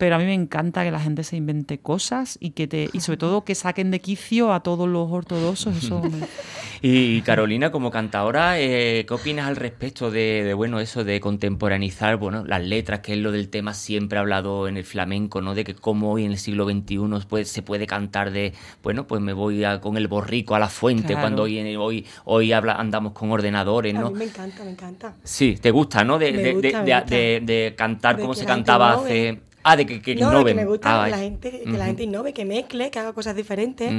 [0.00, 3.00] Pero a mí me encanta que la gente se invente cosas y que te y
[3.00, 5.76] sobre todo que saquen de quicio a todos los ortodoxos.
[5.76, 6.26] Eso me-
[6.82, 12.16] Y Carolina, como cantadora, eh, ¿qué opinas al respecto de, de, bueno eso de contemporaneizar
[12.16, 15.54] bueno las letras, que es lo del tema siempre hablado en el flamenco, ¿no?
[15.54, 19.20] De que cómo hoy en el siglo XXI pues, se puede cantar de, bueno, pues
[19.20, 21.20] me voy a- con el borrico a la fuente Claro.
[21.20, 24.10] cuando hoy hoy hoy habla, andamos con ordenadores, A ¿no?
[24.10, 25.14] mí me encanta, me encanta.
[25.22, 26.18] Sí, te gusta, ¿no?
[26.18, 27.14] De, Me de, gusta, de- me de- gusta.
[27.14, 29.40] de- de cantar De como se cantaba hace.
[29.62, 30.56] Ah, de que, que no, innoven.
[30.56, 33.12] que me gusta Ah, que, la gente, que la gente innove, que mezcle, que haga
[33.12, 33.92] cosas diferentes.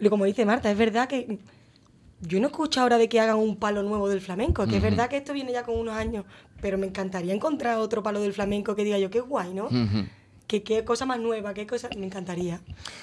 [0.00, 1.38] Y como dice Marta, es verdad que
[2.20, 5.08] yo no escucho ahora de que hagan un palo nuevo del flamenco, que es verdad
[5.08, 6.24] que esto viene ya con unos años,
[6.60, 9.68] pero me encantaría encontrar otro palo del flamenco que diga yo, qué guay, ¿no?
[10.46, 11.88] Que qué cosa más nueva, qué cosa...
[11.96, 12.60] Me encantaría.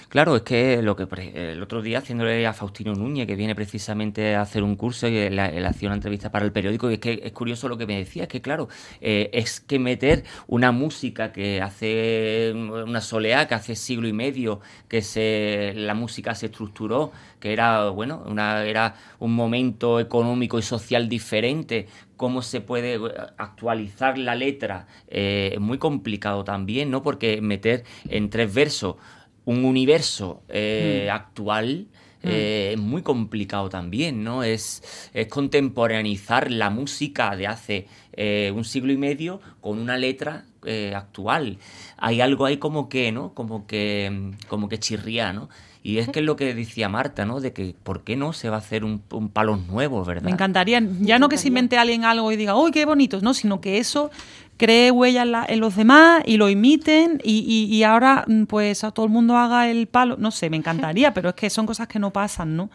[0.09, 4.35] Claro, es que lo que el otro día haciéndole a Faustino Núñez, que viene precisamente
[4.35, 7.21] a hacer un curso y él, él una entrevista para el periódico, y es que
[7.23, 11.31] es curioso lo que me decía, es que claro, eh, es que meter una música
[11.31, 17.11] que hace una soleá, que hace siglo y medio que se la música se estructuró,
[17.41, 22.99] que era bueno, una, era un momento económico y social diferente, cómo se puede eh,
[23.37, 27.03] actualizar la letra, eh, es muy complicado también, ¿no?
[27.03, 28.95] Porque meter en tres versos
[29.43, 31.87] un universo eh, actual
[32.23, 34.43] eh, es muy complicado también, ¿no?
[34.43, 40.45] Es, es contemporaneizar la música de hace eh, un siglo y medio con una letra
[40.63, 41.57] eh, actual.
[41.97, 43.33] Hay algo ahí como que, ¿no?
[43.33, 45.49] Como que, mm, como que chirría, ¿no?
[45.83, 47.39] Y es que es lo que decía Marta, ¿no?
[47.39, 50.25] De que ¿por qué no se va a hacer un, un palos nuevos, verdad?
[50.25, 53.33] Me encantaría, ya no que se invente alguien algo y diga, uy, qué bonito, no,
[53.33, 54.11] sino que eso
[54.57, 58.43] cree huella en, la- en los demás y lo imiten y, y- y ahora mm,
[58.43, 61.49] pues a todo el mundo haga el palo, no sé, me encantaría, pero es que
[61.49, 62.69] son cosas que no pasan, ¿no?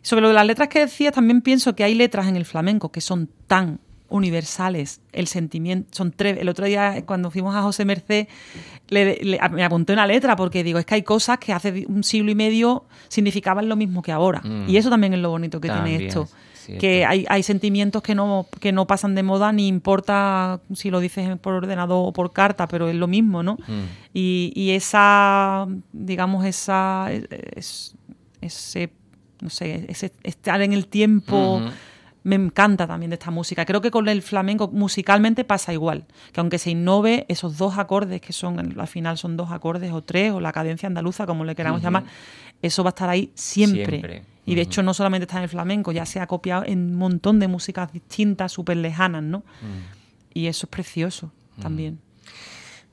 [0.00, 2.90] Sobre lo de las letras que decías, también pienso que hay letras en el flamenco
[2.90, 3.78] que son tan
[4.12, 8.28] universales, el sentimiento, son tres, el otro día cuando fuimos a José Merced
[8.88, 12.04] le- le- me apunté una letra porque digo, es que hay cosas que hace un
[12.04, 14.68] siglo y medio significaban lo mismo que ahora Mm.
[14.68, 16.28] y eso también es lo bonito que También, tiene esto
[16.78, 21.00] que hay, hay sentimientos que no, que no pasan de moda, ni importa si lo
[21.00, 23.54] dices por ordenador o por carta, pero es lo mismo, ¿no?
[23.66, 23.82] Mm.
[24.14, 27.08] Y, y esa, digamos, esa,
[27.56, 27.96] es-
[28.40, 28.90] ese,
[29.40, 31.60] no sé, ese estar en el tiempo.
[32.24, 33.64] Me encanta también de esta música.
[33.64, 38.20] Creo que con el flamenco musicalmente pasa igual, que aunque se innove esos dos acordes,
[38.20, 41.54] que son, al final son dos acordes o tres, o la cadencia andaluza, como le
[41.54, 42.04] queramos llamar,
[42.60, 43.98] eso va a estar ahí siempre.
[43.98, 44.22] Siempre.
[44.44, 46.94] Y de hecho no solamente está en el flamenco, ya se ha copiado en un
[46.94, 49.38] montón de músicas distintas, súper lejanas, ¿no?
[49.38, 50.34] Mm.
[50.34, 51.30] Y eso es precioso
[51.60, 52.00] también.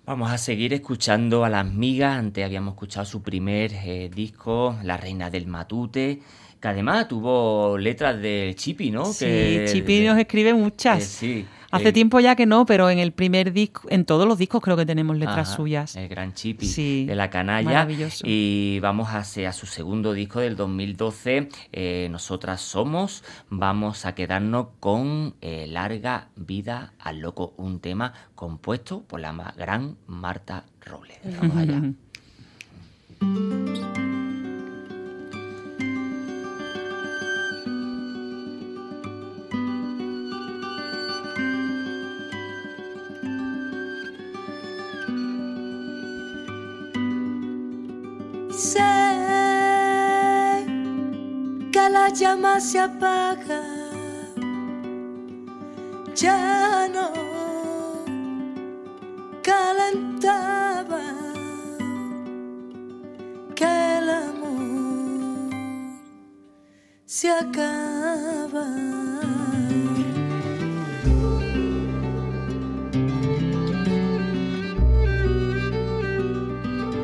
[0.06, 2.18] Vamos a seguir escuchando a las migas.
[2.18, 6.22] Antes habíamos escuchado su primer eh, disco, La Reina del Matute,
[6.60, 9.06] que además tuvo letras de Chipi, ¿no?
[9.06, 11.00] Sí, Que- Chipi nos escribe muchas.
[11.00, 11.46] Eh, sí.
[11.72, 14.60] Hace El- tiempo ya que no, pero en el primer disco, en todos los discos
[14.62, 15.96] creo que tenemos letras Ajá, suyas.
[15.96, 17.64] El gran Chipi Sí, de la canalla.
[17.70, 18.24] maravilloso.
[18.28, 23.24] Y vamos hacia su segundo disco del 2012, eh, Nosotras Somos.
[23.52, 29.96] Vamos a quedarnos con eh, Larga Vida al Loco, un tema compuesto por la gran
[30.08, 31.20] Marta Robles.
[31.40, 31.82] Vamos allá.
[52.10, 53.62] la llama se apaga,
[56.16, 57.12] ya no
[59.44, 61.02] calentaba,
[63.56, 65.52] que el amor
[67.06, 68.66] se acaba.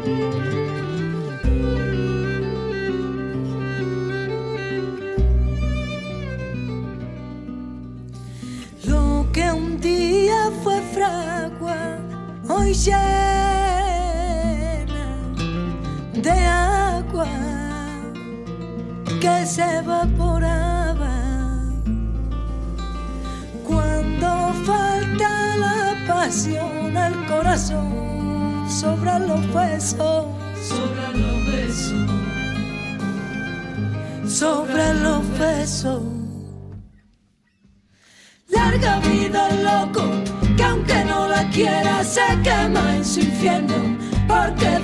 [0.07, 0.64] Lo
[29.85, 30.25] besos,
[30.67, 32.09] sobran los besos,
[34.27, 36.01] sobran los besos.
[38.47, 40.03] Larga vida loco,
[40.57, 44.79] que aunque no la quiera se quema en su infierno, porque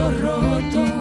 [0.00, 0.91] roto.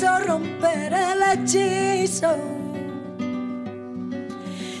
[0.00, 2.34] Quiso romper el hechizo.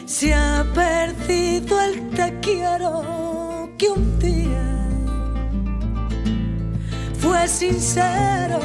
[0.06, 4.88] Se ha perdido el te quiero que un día
[7.18, 8.60] fue sincero.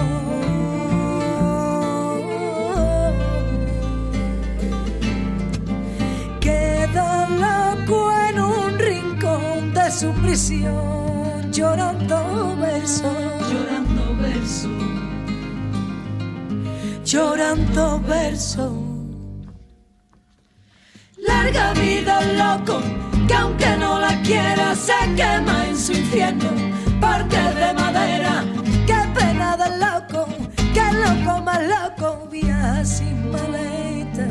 [6.39, 13.13] Queda loco en un rincón de su prisión, llorando verso,
[17.05, 18.73] llorando verso.
[21.17, 22.81] Larga vida loco,
[23.27, 26.49] que aunque no la quiera se quema en su infierno,
[26.99, 28.43] porque es de madera.
[28.87, 30.27] Qué pena del loco,
[30.73, 34.27] que el loco más loco viaja sin maleta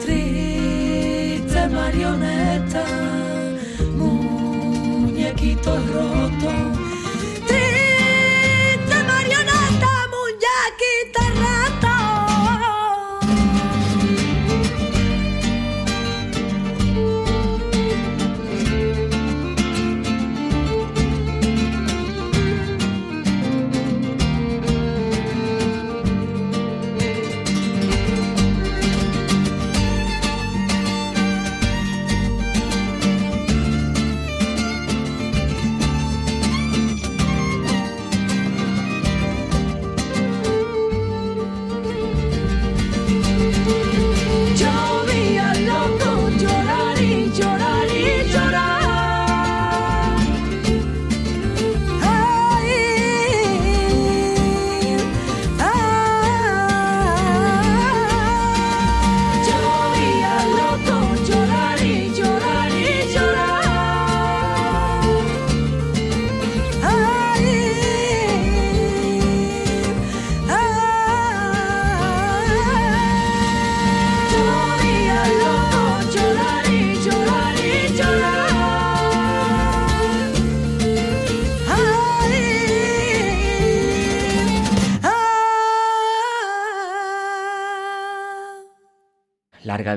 [0.00, 2.84] triste marioneta,
[3.96, 6.29] muñequito roto.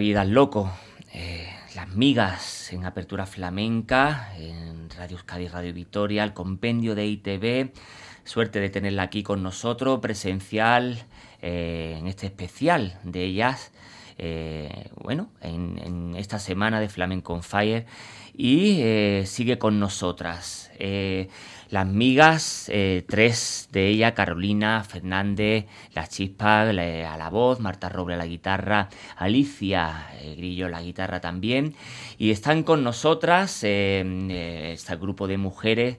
[0.04, 0.70] Vida al loco.
[1.14, 7.72] Eh, las migas en apertura flamenca, en Radio Euskadi, Radio Victoria, el compendio de ITV.
[8.26, 11.06] Suerte de tenerla aquí con nosotros, presencial,
[11.42, 13.72] eh, en este especial de ellas.
[14.18, 17.86] Eh, bueno, en, esta semana de Flamenco on Fire
[18.36, 18.84] y
[19.26, 20.70] sigue con nosotras.
[21.74, 25.66] Las migas, eh, tres de ellas, Carolina, Fernández,
[25.96, 30.84] La Chispa a la voz, Marta Roble a la guitarra, Alicia eh, Grillo a la
[30.84, 31.74] guitarra también.
[32.20, 35.98] Y están con nosotras, eh, este grupo de mujeres,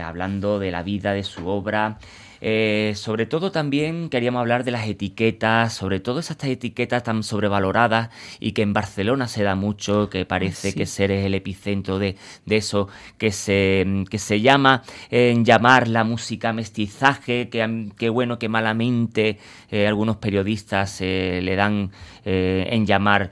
[0.00, 1.98] hablando de la vida, de su obra.
[2.40, 8.10] Eh, sobre todo también queríamos hablar de las etiquetas, sobre todo esas etiquetas tan sobrevaloradas
[8.38, 12.16] y que en Barcelona se da mucho, que parece que ser es el epicentro de,
[12.46, 12.88] eso,
[13.18, 19.38] que se, que se llama en llamar la música mestizaje, que, bueno, que malamente
[19.70, 21.90] eh, algunos periodistas eh, le dan
[22.24, 23.30] en llamar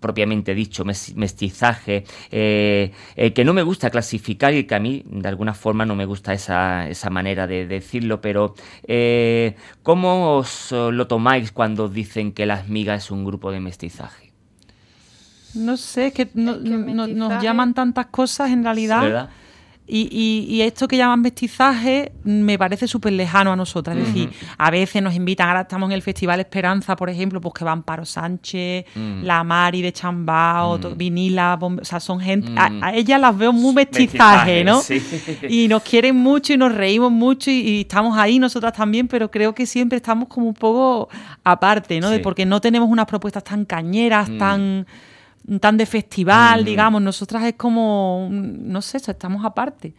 [0.00, 5.28] propiamente dicho, mestizaje, eh, eh, que no me gusta clasificar y que a mí de
[5.28, 8.54] alguna forma no me gusta esa, esa manera de decirlo, pero
[8.86, 14.32] eh, ¿cómo os lo tomáis cuando dicen que las migas es un grupo de mestizaje?
[15.54, 19.02] No sé, es que, nos llaman tantas cosas en realidad.
[19.02, 19.30] ¿verdad?
[19.92, 23.96] Y, esto que llaman mestizaje me parece súper lejano a nosotras.
[23.96, 27.54] Es decir, a veces nos invitan, ahora estamos en el Festival Esperanza, por ejemplo, pues
[27.54, 28.84] que van Paro Sánchez,
[29.22, 32.52] La Mari de Chambao, Vinila, o sea, son gente.
[32.56, 34.80] A, ellas las veo muy mestizaje, ¿no?
[35.48, 39.54] Y nos quieren mucho y nos reímos mucho y, estamos ahí nosotras también, pero creo
[39.54, 41.08] que siempre estamos como un poco
[41.42, 42.10] aparte, ¿no?
[42.10, 44.38] De porque no tenemos unas propuestas tan cañeras, mm.
[44.38, 44.86] tan
[45.60, 49.94] tan de festival, digamos, nosotras es como, no sé, estamos aparte.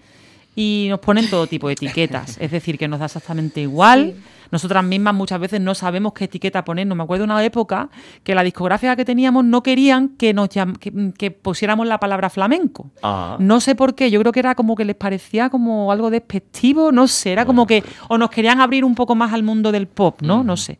[0.55, 4.15] Y nos ponen todo tipo de etiquetas, es decir, que nos da exactamente igual.
[4.51, 6.97] Nosotras mismas muchas veces no sabemos qué etiqueta ponernos.
[6.97, 7.89] Me acuerdo de una época
[8.23, 12.91] que la discográfica que teníamos no querían que nos que, pusiéramos la palabra flamenco.
[13.01, 13.37] Ah.
[13.39, 16.91] No sé por qué, yo creo que era como que les parecía como algo despectivo,
[16.91, 19.87] no sé, era como que o nos querían abrir un poco más al mundo del
[19.87, 20.43] pop, ¿no?
[20.43, 20.79] No sé.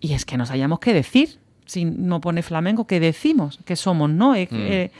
[0.00, 3.58] Y es que no sabíamos qué decir si no pone flamenco, ¿qué decimos?
[3.64, 4.10] ¿Qué somos?
[4.10, 4.32] ¿No?
[4.32, 4.36] Mm.
[4.50, 4.90] Eh,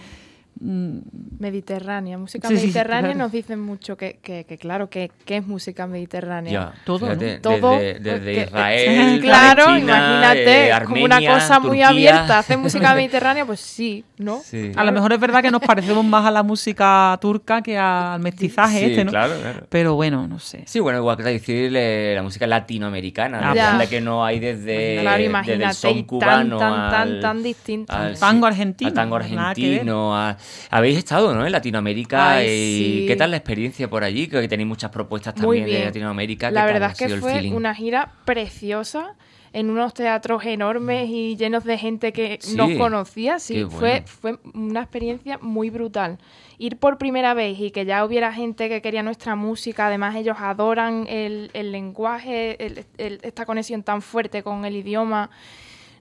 [0.59, 4.19] mediterránea, música mediterránea nos dicen mucho que,
[4.59, 6.73] claro, que, es música mediterránea.
[6.85, 7.09] todo,
[7.43, 13.61] todo desde, Israel, claro, imagínate, eh, como una cosa muy abierta, hacer música mediterránea, pues
[13.61, 14.41] sí, ¿no?
[14.77, 18.21] A lo mejor es verdad que nos parecemos más a la música turca que al
[18.21, 19.11] mestizaje este, ¿no?
[19.11, 19.35] Claro,
[19.69, 20.63] Pero bueno, no sé.
[20.67, 25.75] Sí, bueno, igual que decir la música latinoamericana, la que no hay desde, claro, el
[25.75, 27.93] son cubano tan, tan, tan, distinto.
[28.19, 28.89] tango argentino.
[28.89, 30.37] Al tango argentino, a
[30.71, 31.47] habéis estado, ¿no?
[31.47, 32.45] En Latinoamérica.
[32.45, 34.29] y ¿Qué tal la experiencia por allí?
[34.29, 36.51] Creo que tenéis muchas propuestas también de Latinoamérica.
[36.51, 39.17] La verdad es que fue una gira preciosa
[39.57, 43.39] en unos teatros enormes y llenos de gente que no conocía.
[43.39, 46.19] Sí, fue, fue una experiencia muy brutal.
[46.59, 50.37] Ir por primera vez y que ya hubiera gente que quería nuestra música, además ellos
[50.39, 55.31] adoran el, lenguaje, esta conexión tan fuerte con el idioma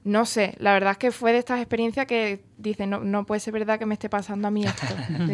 [0.06, 3.40] no sé, la verdad es que fue de estas experiencias que dicen, no, no puede
[3.40, 4.86] ser verdad que me esté pasando a mí esto.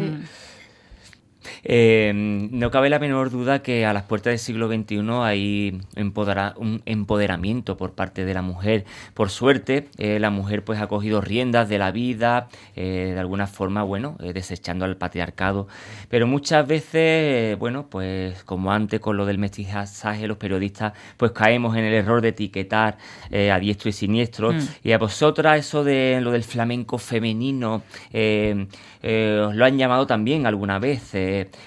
[1.64, 6.82] Eh, no cabe la menor duda que a las puertas del siglo XXI hay un
[6.86, 8.84] empoderamiento por parte de la mujer.
[9.14, 13.46] Por suerte, eh, la mujer pues ha cogido riendas de la vida, eh, de alguna
[13.46, 15.68] forma, bueno, desechando al patriarcado.
[16.08, 21.76] Pero muchas veces, bueno, pues como antes con lo del mestizaje, los periodistas pues caemos
[21.76, 22.98] en el error de etiquetar
[23.32, 24.52] a diestro y siniestro.
[24.52, 24.60] Mm.
[24.84, 27.82] Y a vosotras eso de lo del flamenco femenino,
[28.12, 31.14] os lo han llamado también alguna vez.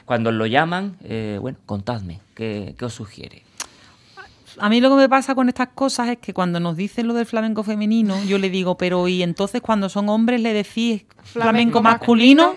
[0.05, 3.43] Cuando lo llaman, eh, bueno, contadme, ¿qué, os sugiere?
[4.57, 7.13] A mí lo que me pasa con estas cosas es que cuando nos dicen lo
[7.13, 11.81] del flamenco femenino, yo le digo, pero ¿y entonces cuando son hombres le decís flamenco,
[11.81, 12.55] masculino?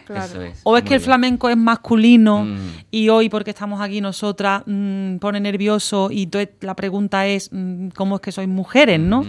[0.62, 2.56] ¿O es que el flamenco es masculino mm.
[2.92, 6.28] y hoy porque estamos aquí nosotras mm, pone nervioso y
[6.60, 9.24] la pregunta es, mm, ¿cómo es que sois mujeres, no?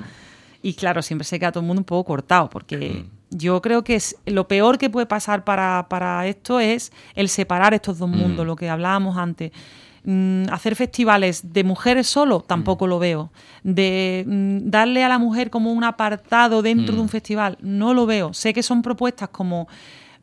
[0.61, 3.95] Y claro, siempre se queda todo el mundo un poco cortado porque yo creo que
[3.95, 8.47] es, lo peor que puede pasar para, esto es el separar estos dos mundos, mm.
[8.47, 9.51] lo que hablábamos antes.
[10.03, 12.89] Mm, hacer festivales de mujeres solo, tampoco mm.
[12.89, 13.31] lo veo.
[13.63, 18.33] De darle a la mujer como un apartado dentro de un festival, no lo veo.
[18.33, 19.67] Sé que son propuestas como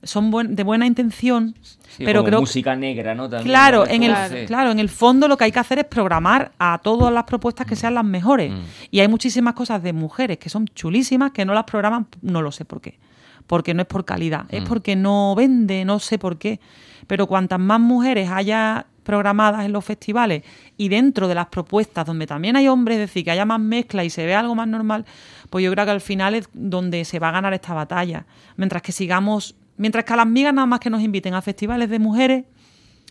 [0.07, 1.55] son de buena intención,
[1.99, 3.29] pero creo música negra, ¿no?
[3.29, 6.79] claro, en el claro, en el fondo lo que hay que hacer es programar a
[6.83, 7.79] todas las propuestas que mm.
[7.79, 8.53] sean las mejores.
[8.53, 8.59] Mm.
[8.91, 12.53] Y hay muchísimas cosas de mujeres que son chulísimas que no las programan, no lo
[12.53, 12.99] sé por qué.
[13.47, 14.67] Porque no es por calidad, es mm.
[14.67, 16.61] porque no vende, no sé por qué.
[17.07, 20.43] Pero cuantas más mujeres haya programadas en los festivales
[20.77, 24.05] y dentro de las propuestas donde también hay hombres, es decir, que haya más mezcla
[24.05, 25.07] y se vea algo más normal,
[25.49, 28.27] pues yo creo que al final es donde se va a ganar esta batalla.
[28.57, 31.91] Mientras que sigamos, mientras que a las migas nada más que nos inviten a festivales
[31.91, 32.45] de mujeres,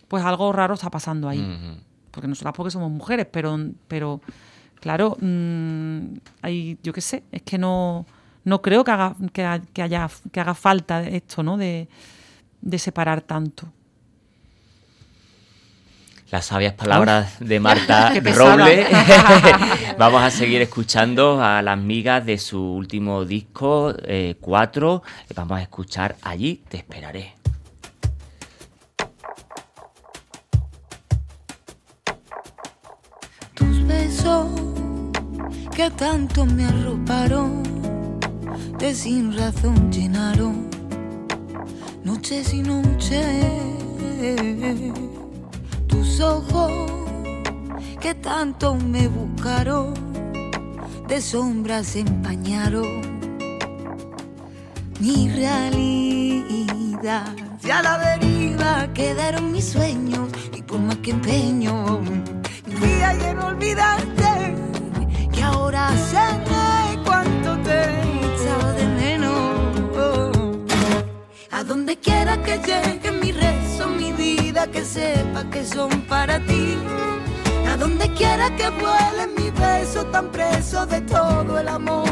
[0.08, 1.44] pues algo raro está pasando ahí.
[2.10, 3.58] Porque nosotras porque somos mujeres, pero,
[3.88, 4.20] pero
[4.80, 8.06] claro, mm, hay, yo qué sé, es que no,
[8.44, 11.56] no creo que haga, que, que haya, que haga falta esto, ¿no?
[11.56, 11.88] De,
[12.60, 13.72] de separar tanto.
[16.30, 18.12] Las sabias palabras de Marta.
[18.34, 18.86] Roble.
[19.98, 23.94] Vamos a seguir escuchando a las migas de su último disco,
[24.40, 25.02] 4.
[25.34, 27.34] Vamos a escuchar Allí te esperaré.
[33.54, 34.48] Tus besos
[35.74, 37.62] que tanto me arroparon,
[38.78, 40.68] de sin razón llenaron
[42.02, 43.46] noches y noches.
[45.96, 46.70] Tus ojos
[48.00, 49.94] que tanto me buscaron,
[51.08, 53.00] de sombras empañaron
[55.00, 55.74] mi realidad.
[57.64, 62.02] Y a la deriva quedaron mis sueños y por más que empeño,
[62.78, 64.54] día y en olvidarte
[65.32, 66.26] que ahora sé
[67.06, 69.36] cuánto te he echado de menos.
[71.50, 73.65] A donde quiera que llegue mi mi
[74.56, 76.76] vida, que sepa que son para ti.
[77.70, 82.08] A donde quiera que vuele mi beso, tan preso de todo el amor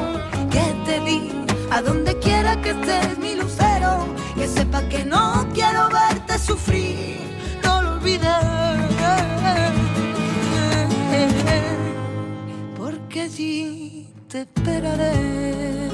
[0.51, 1.31] que te di.
[1.71, 7.19] A donde quiera que estés mi lucero, que sepa que no quiero verte sufrir,
[7.63, 8.29] no lo olvides.
[12.77, 15.94] Porque allí te esperaré.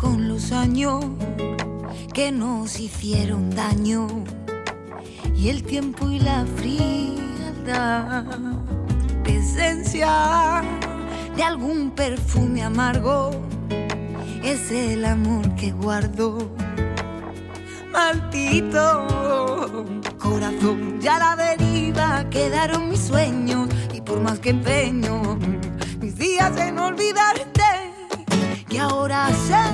[0.00, 1.04] Con los años
[2.14, 4.06] que nos hicieron daño
[5.36, 8.24] y el tiempo y la frialdad.
[9.22, 10.62] Presencia
[11.36, 13.30] de algún perfume amargo
[14.42, 16.50] es el amor que guardo.
[17.92, 19.06] Maldito
[20.18, 25.38] corazón, ya la deriva quedaron mis sueños y por más que empeño
[26.00, 27.57] mis días en olvidarte
[28.78, 29.64] que ahora sé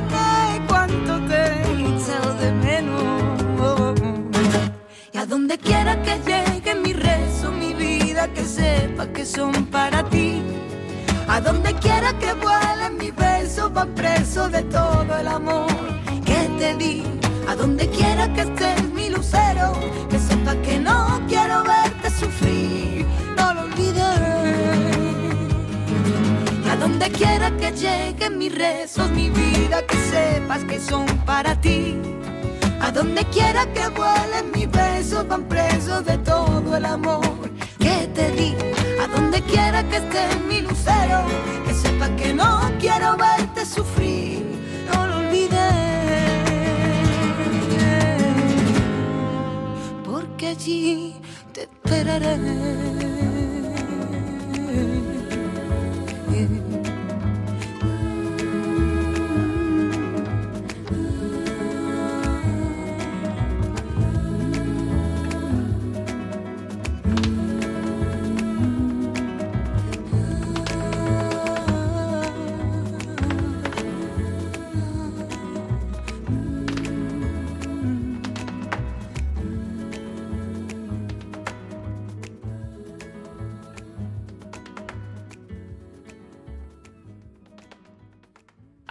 [0.66, 4.00] cuánto te he echado de menos.
[5.12, 10.08] Y a donde quiera que llegue mi rezo mi vida que sepa que son para
[10.08, 10.40] ti.
[11.28, 15.76] A donde quiera que vuelen mis besos van presos de todo el amor
[16.24, 17.02] que te di.
[17.46, 19.66] A donde quiera que estés mi lucero
[20.08, 22.93] que sepa que no quiero verte sufrir
[26.84, 31.96] donde quiera que lleguen mis rezos, mi vida, que sepas que son para ti.
[32.78, 38.30] A donde quiera que vuelen mis besos, van presos de todo el amor que te
[38.32, 38.54] di.
[39.02, 41.24] A donde quiera que esté mi lucero,
[41.66, 44.44] que sepa que no quiero verte sufrir,
[44.92, 45.58] no lo olvides.
[50.04, 51.16] Porque allí
[51.54, 53.13] te esperaré.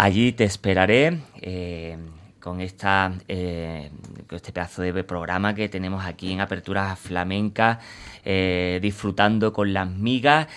[0.04, 1.98] Allí te esperaré eh,
[2.42, 3.90] con, esta, eh,
[4.28, 7.80] con este pedazo de programa que tenemos aquí en Aperturas Flamenca,
[8.26, 10.48] eh, disfrutando con las migas.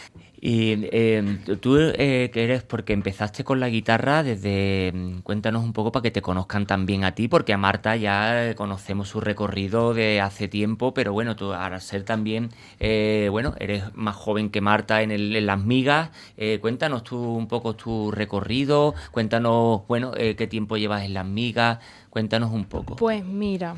[0.40, 5.72] Y eh, tú eh, que eres, porque empezaste con la guitarra desde, mm, cuéntanos un
[5.72, 9.94] poco para que te conozcan también a ti, porque a Marta ya conocemos su recorrido
[9.94, 14.60] de hace tiempo, pero bueno, tú al ser también, eh, bueno, eres más joven que
[14.60, 20.12] Marta en, el- en las migas, eh, cuéntanos tú un poco tu recorrido, cuéntanos, bueno,
[20.16, 21.78] eh, qué tiempo llevas en las migas,
[22.10, 22.96] cuéntanos un poco.
[22.96, 23.76] Pues mira,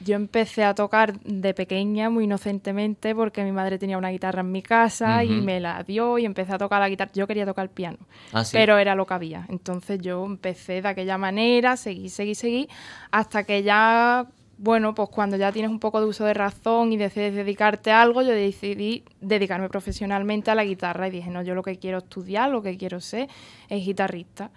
[0.00, 4.52] yo empecé a tocar de pequeña, muy inocentemente, porque mi madre tenía una guitarra en
[4.52, 7.10] mi casa y me la dio y empecé a tocar la guitarra.
[7.14, 7.98] Yo quería tocar el piano,
[8.32, 8.50] Ah, sí.
[8.52, 9.46] pero era lo que había.
[9.48, 12.68] Entonces yo empecé de aquella manera, seguí, seguí, seguí,
[13.10, 14.26] hasta que ya,
[14.58, 18.02] bueno, pues cuando ya tienes un poco de uso de razón y decides dedicarte a
[18.02, 21.98] algo, yo decidí dedicarme profesionalmente a la guitarra y dije, no, yo lo que quiero
[21.98, 23.28] estudiar, lo que quiero ser
[23.70, 24.50] es guitarrista.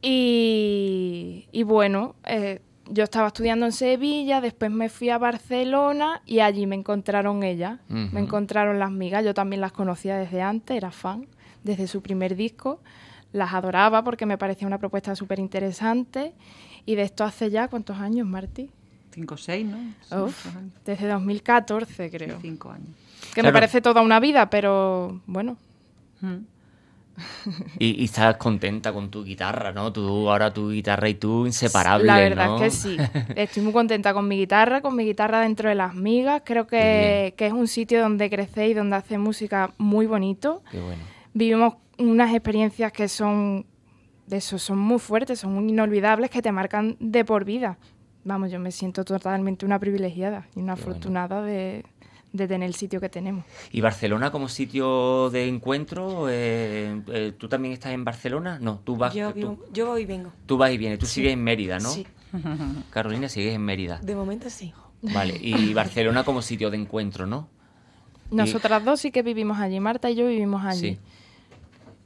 [0.00, 2.60] Y, y bueno, eh,
[2.90, 7.78] yo estaba estudiando en Sevilla, después me fui a Barcelona y allí me encontraron ellas,
[7.88, 11.26] me encontraron las migas, yo también las conocía desde antes, era fan,
[11.64, 12.80] desde su primer disco,
[13.32, 16.32] las adoraba porque me parecía una propuesta súper interesante
[16.86, 18.70] y de esto hace ya, ¿cuántos años, Martí?
[19.12, 20.24] Cinco o seis, ¿no?
[20.24, 20.46] Uf,
[20.84, 22.88] desde 2014 Sí, creo, cinco años.
[23.34, 23.48] que Claro.
[23.48, 25.56] me parece toda una vida, pero bueno,
[26.20, 26.38] Mm.
[27.78, 29.92] Y, y estás contenta con tu guitarra, ¿no?
[29.92, 32.56] Tú, ahora tu guitarra y tú inseparables, La verdad ¿no?
[32.56, 32.96] es que sí.
[33.36, 36.42] Estoy muy contenta con mi guitarra, con mi guitarra dentro de las migas.
[36.44, 40.62] Creo que, que es un sitio donde crecer y donde hace música muy bonito.
[40.70, 41.02] Qué bueno.
[41.34, 43.66] Vivimos unas experiencias que son
[44.26, 47.78] de eso, son muy fuertes, son muy inolvidables, que te marcan de por vida.
[48.24, 50.90] Vamos, yo me siento totalmente una privilegiada y una Qué bueno.
[50.92, 51.84] afortunada de,
[52.32, 53.44] de tener el sitio que tenemos.
[53.72, 56.28] ¿Y Barcelona como sitio de encuentro?
[56.28, 58.58] eh, eh, ¿Tú también estás en Barcelona?
[58.60, 60.32] No, tú vas, Yo, tú, vivo- yo voy y vengo.
[60.46, 60.98] tú vas y vienes.
[60.98, 61.88] Tú sigues en Mérida, ¿no?
[61.90, 62.06] Sí,
[62.90, 63.98] Carolina, sigues en Mérida.
[64.02, 64.72] de momento sí.
[65.02, 67.48] Vale, y Barcelona como sitio de encuentro, ¿no?
[68.30, 70.96] Nosotras dos sí que vivimos allí, Marta y yo vivimos allí.
[70.96, 70.98] Sí.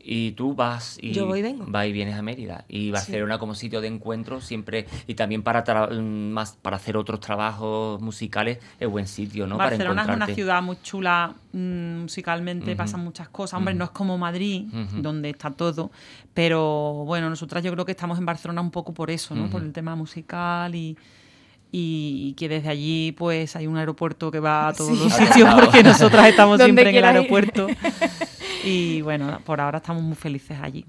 [0.04, 1.64] Y tú vas y, Yo voy y vengo.
[1.68, 2.64] vas y vienes a Mérida.
[2.68, 6.96] Y Barcelona como sitio de encuentro siempre, y también para tra- mm, más para hacer
[6.96, 9.56] otros trabajos musicales, es buen sitio, ¿no?
[9.58, 13.58] Barcelona para es una ciudad muy chula mm, musicalmente, pasan muchas cosas.
[13.58, 14.64] Hombre, no es como Madrid,
[14.96, 15.92] donde está todo,
[16.34, 19.48] pero bueno, nosotras yo creo que estamos en Barcelona un poco por eso, ¿no?
[19.50, 20.96] Por el tema musical y,
[21.70, 25.04] y que desde allí pues hay un aeropuerto que va a todos Sí.
[25.04, 27.68] los sitios porque nosotras estamos siempre en el aeropuerto.
[28.64, 30.86] Y bueno, por ahora estamos muy felices allí.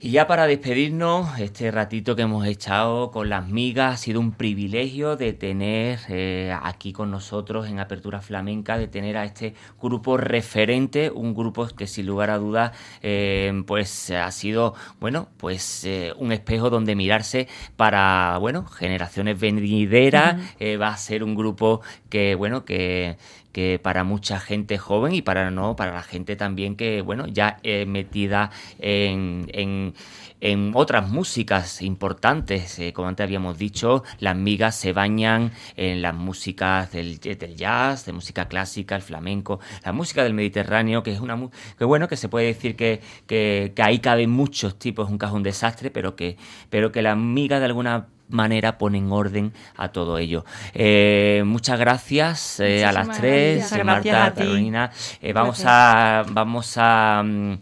[0.00, 4.32] Y ya para despedirnos, este ratito que hemos echado con las migas, ha sido un
[4.32, 10.16] privilegio de tener eh, aquí con nosotros en Apertura Flamenca, de tener a este grupo
[10.16, 16.12] referente, un grupo que sin lugar a dudas, eh, pues ha sido, bueno, pues eh,
[16.18, 20.36] un espejo donde mirarse para, bueno, generaciones venideras,
[20.80, 23.16] va a ser un grupo que, bueno, que
[23.56, 27.58] que para mucha gente joven y para no para la gente también que bueno ya
[27.62, 29.94] eh, metida en, en,
[30.42, 36.14] en otras músicas importantes eh, como antes habíamos dicho las migas se bañan en las
[36.14, 41.48] músicas del, jazz de música clásica el flamenco la música del Mediterráneo que es una
[41.78, 45.16] que bueno que se puede decir que, que, que ahí caben muchos tipos es un
[45.16, 46.36] cajón desastre pero que
[46.68, 50.44] pero que las migas de alguna manera ponen orden a todo ello.
[50.74, 53.72] Eh, muchas gracias eh, a las tres, gracias.
[53.72, 54.34] eh, Gracias Marta, a.
[54.34, 54.90] Carolina.
[55.22, 57.52] Eh, vamos a vamos a, mm,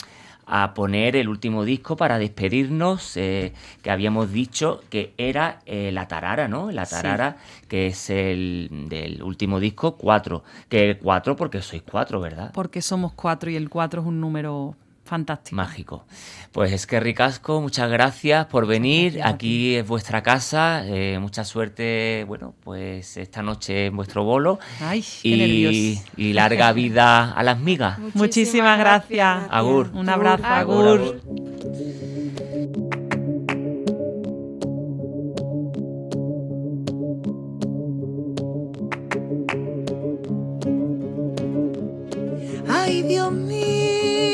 [0.47, 3.53] a poner el último disco para despedirnos, que
[3.91, 6.71] habíamos dicho que era La Tarara, ¿no?
[6.71, 6.97] La Sí.
[6.97, 7.37] Tarara,
[7.67, 10.45] que es el del último disco, cuatro.
[10.69, 12.51] Que cuatro porque sois cuatro, ¿verdad?
[12.53, 15.57] Porque somos cuatro y el cuatro es un número fantástico.
[15.57, 16.05] Mágico.
[16.53, 19.15] Pues es que Ricasco, muchas gracias por venir.
[19.15, 20.83] gracias Aquí es vuestra casa.
[20.87, 24.59] eh, mucha suerte, bueno, pues esta noche en vuestro bolo.
[24.81, 26.05] Ay, qué Y, nervios.
[26.17, 27.99] y larga vida a las migas.
[28.15, 29.45] Muchísimas gracias.
[29.51, 29.91] Agur.
[29.95, 30.45] Un abrazo.
[30.45, 30.89] Agur.
[30.89, 31.21] Agur.
[42.69, 44.34] Ay, Dios mío.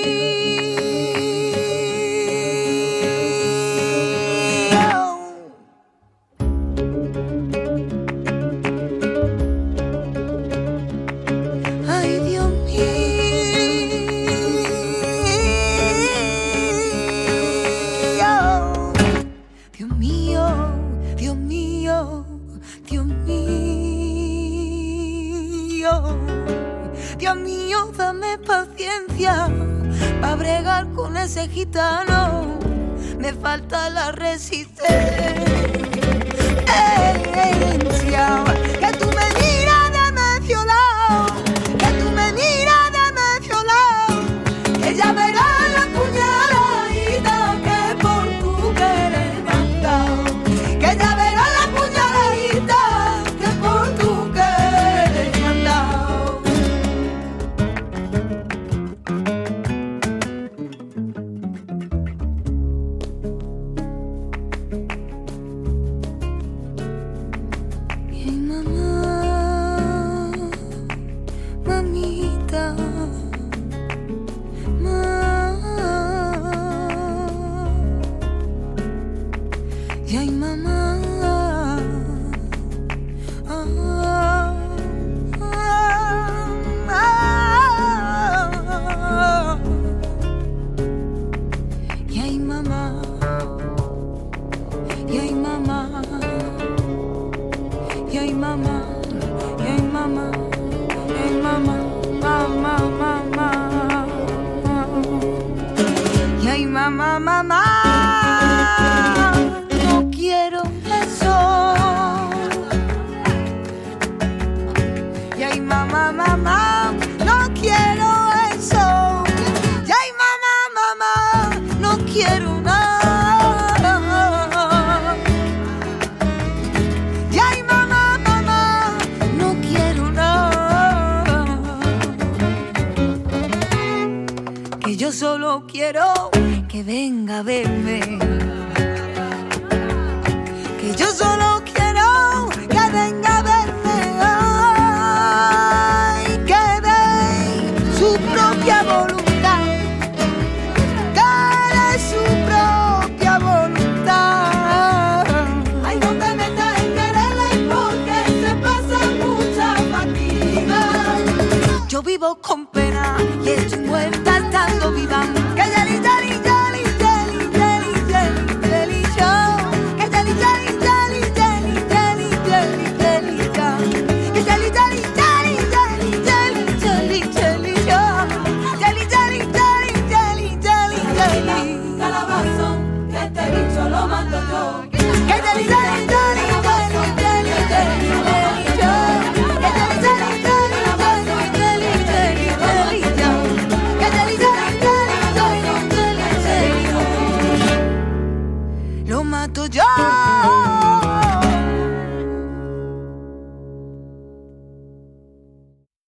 [137.43, 138.09] Venga